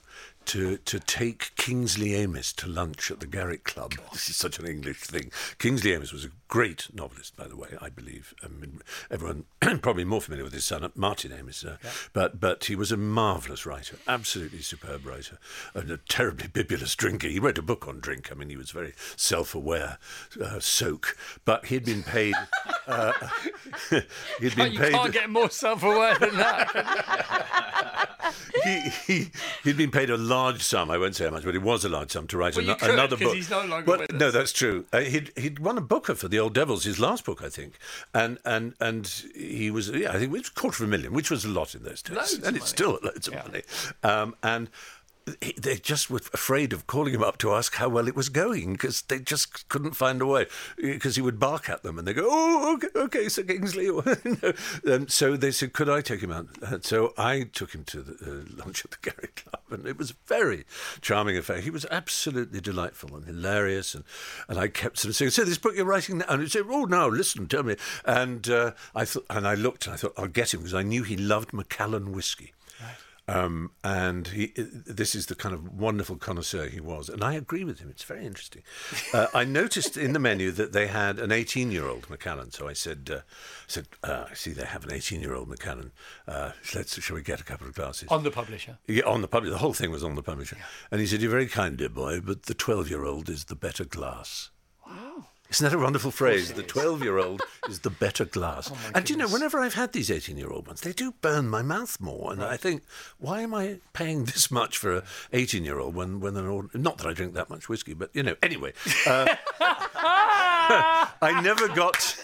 [0.48, 3.94] to to take Kingsley Amis to lunch at the Garrick Club.
[4.14, 5.32] This is such an English thing.
[5.60, 7.70] Kingsley Amis was a great novelist, by the way.
[7.82, 8.34] I believe.
[8.44, 8.82] I mean,
[9.12, 9.44] everyone
[9.82, 11.78] probably more familiar with his son, Martin Amis, uh,
[12.14, 15.38] but but he was a marvelous writer, absolutely superb writer,
[15.74, 17.28] and a terribly bibulous drinker.
[17.28, 18.32] He wrote a book on drink.
[18.32, 19.98] I mean, he was very self-aware,
[20.42, 22.36] uh, soak, but he'd been paid.
[22.88, 23.12] Uh,
[24.40, 24.94] he'd been you paid.
[24.94, 28.08] can't get more self-aware than that.
[28.64, 29.32] he, he,
[29.64, 30.92] he'd been paid a large sum.
[30.92, 32.76] I won't say how much, but it was a large sum to write Well, you
[32.76, 33.36] could, another book.
[33.36, 34.86] he's no longer Well, No, that's true.
[34.94, 37.74] Uh, he'd he'd won a Booker for the Old Devils, his last book, I think,
[38.14, 41.14] and and and he was yeah, I think it was a quarter of a million,
[41.14, 42.76] which was a lot in those days, Loads and it's money.
[42.78, 43.44] still loads of Yeah.
[43.48, 43.62] money.
[44.04, 44.70] Um, and
[45.58, 48.74] they just were afraid of calling him up to ask how well it was going
[48.74, 50.46] because they just couldn't find a way
[50.78, 53.90] because he would bark at them and they go oh okay okay Sir Kingsley
[54.88, 56.48] um, so they said could I take him out?
[56.62, 59.98] And so I took him to the uh, lunch at the Garrick Club and it
[59.98, 60.66] was a very
[61.02, 61.60] charming affair.
[61.60, 64.06] He was absolutely delightful and hilarious and
[64.48, 66.64] and I kept sort of saying so this book you're writing now and he said
[66.70, 67.76] oh no listen tell me.
[68.06, 70.84] And uh, I thought and I looked and I thought I'll get him because I
[70.84, 72.54] knew he loved Macallan whiskey
[73.28, 77.10] um, and he, this is the kind of wonderful connoisseur he was.
[77.10, 77.90] And I agree with him.
[77.90, 78.64] It's very interesting.
[79.14, 82.52] Uh, I noticed in the menu that they had an 18 year old Macallan.
[82.52, 83.22] So I said, uh, I
[83.68, 85.92] said, uh, I see they have an 18 year old Macallan.
[86.28, 88.08] Uh, let's, shall we get a couple of glasses?
[88.10, 88.78] On the publisher.
[88.88, 89.52] Yeah, on the publisher.
[89.52, 90.58] The whole thing was on the publisher.
[90.90, 93.56] And he said, You're very kind, dear boy, but the 12 year old is the
[93.56, 94.52] better glass.
[95.50, 96.52] Isn't that a wonderful phrase?
[96.52, 98.72] The 12 year old is the better glass.
[98.94, 101.62] and you know, whenever I've had these 18 year old ones, they do burn my
[101.62, 102.34] mouth more.
[102.34, 102.84] And I think,
[103.18, 106.74] why am I paying this much for an 18 year old when, when an old.
[106.76, 108.74] Not that I drink that much whiskey, but you know, anyway.
[109.06, 112.16] Uh, I never got.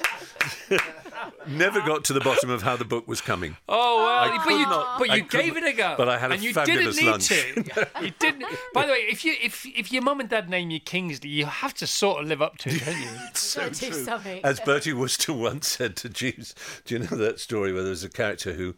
[1.47, 3.57] never got to the bottom of how the book was coming.
[3.69, 5.95] Oh well, I but you not- but you gave it a go.
[5.97, 7.27] but I had a and you fabulous didn't need lunch.
[7.27, 7.87] to.
[8.05, 8.45] you didn't.
[8.73, 11.45] By the way, if you if if your mum and dad name you Kingsley, you
[11.45, 13.07] have to sort of live up to it, don't you?
[13.33, 14.43] so do something.
[14.43, 16.55] As Bertie Wooster once said to Jeeves,
[16.85, 18.75] do you know that story where there was a character who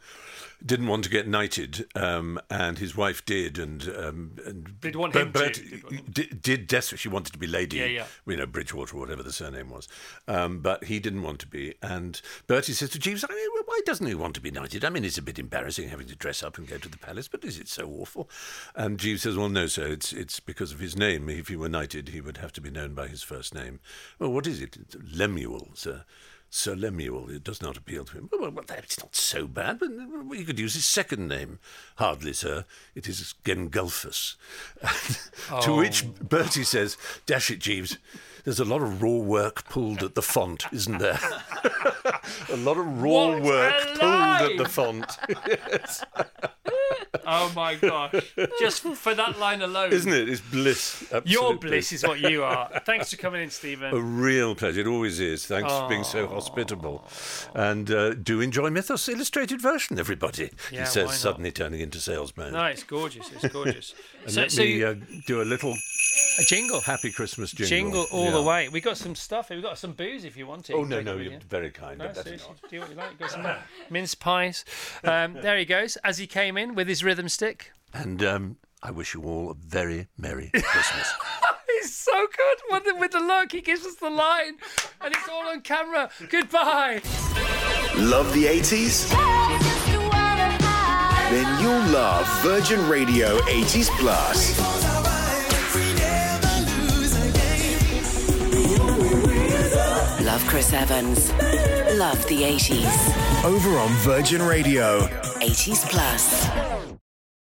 [0.63, 5.15] didn't want to get knighted, um, and his wife did, and um, and Did want
[5.15, 7.01] him to, Bertie did want did, did desperately.
[7.01, 8.05] She wanted to be Lady, Yeah, yeah.
[8.25, 9.87] you know, Bridgewater or whatever the surname was,
[10.27, 11.75] um, but he didn't want to be.
[11.81, 14.85] And Bertie says to Jeeves, I mean, "Why doesn't he want to be knighted?
[14.85, 17.27] I mean, it's a bit embarrassing having to dress up and go to the palace,
[17.27, 18.29] but is it so awful?"
[18.75, 19.87] And Jeeves says, "Well, no, sir.
[19.87, 21.29] It's it's because of his name.
[21.29, 23.79] If he were knighted, he would have to be known by his first name.
[24.19, 24.77] Well, what is it?
[24.77, 26.05] It's Lemuel, sir."
[26.55, 27.29] Sir Lemuel.
[27.31, 28.29] It does not appeal to him.
[28.31, 29.89] Well, well, it's not so bad, but
[30.37, 31.59] you could use his second name.
[31.97, 32.63] Hardly, sir.
[32.95, 34.37] It is Gengulphus.
[35.61, 35.77] to Oh.
[35.77, 36.95] which Bertie says,
[37.25, 37.97] Dash it, Jeeves.
[38.45, 41.19] There's a lot of raw work pulled at the font, isn't there?
[42.49, 45.05] a lot of raw What work pulled at the font.
[45.47, 46.05] Yes.
[47.25, 48.13] Oh my gosh!
[48.59, 50.29] Just for that line alone, Isn't it?
[50.29, 51.07] It's bliss.
[51.11, 52.69] Your absolute bliss is what you are.
[52.85, 53.93] Thanks for coming in, Stephen.
[53.93, 54.81] A real pleasure.
[54.81, 55.45] It always is.
[55.45, 57.07] Thanks for being so hospitable.
[57.53, 60.51] And uh, do enjoy Mythos Illustrated version, everybody.
[60.71, 62.53] Yeah, he says, suddenly turning into salesman.
[62.53, 63.29] No, it's gorgeous.
[63.31, 63.93] It's gorgeous.
[64.25, 64.95] And so, let so me you- uh,
[65.27, 65.75] do a little
[66.39, 67.67] a jingle, happy Christmas jingle.
[67.69, 68.31] jingle all Yeah.
[68.31, 68.69] the way.
[68.69, 69.49] We got some stuff.
[69.49, 70.73] We got some booze if you want it.
[70.73, 71.39] Oh, no, no, you're you.
[71.49, 71.97] very kind.
[71.97, 72.69] No, but that's seriously, not.
[72.71, 73.19] do what you like.
[73.19, 73.47] Got some
[73.89, 74.65] mince pies.
[75.03, 75.97] Um, there he goes.
[76.03, 77.71] As he came in with his rhythm stick.
[77.93, 81.13] And um, I wish you all a very Merry Christmas.
[81.81, 83.51] He's so good with the, with the look.
[83.51, 84.57] He gives us the line,
[85.01, 86.09] and it's all on camera.
[86.29, 87.01] Goodbye.
[87.97, 89.09] Love the 80s?
[91.29, 94.94] Then you'll love Virgin Radio 80s Plus.
[100.25, 101.31] Love Chris Evans.
[101.99, 103.45] Love the 80s.
[103.45, 105.01] Over on Virgin Radio.
[105.39, 107.04] 80s Plus.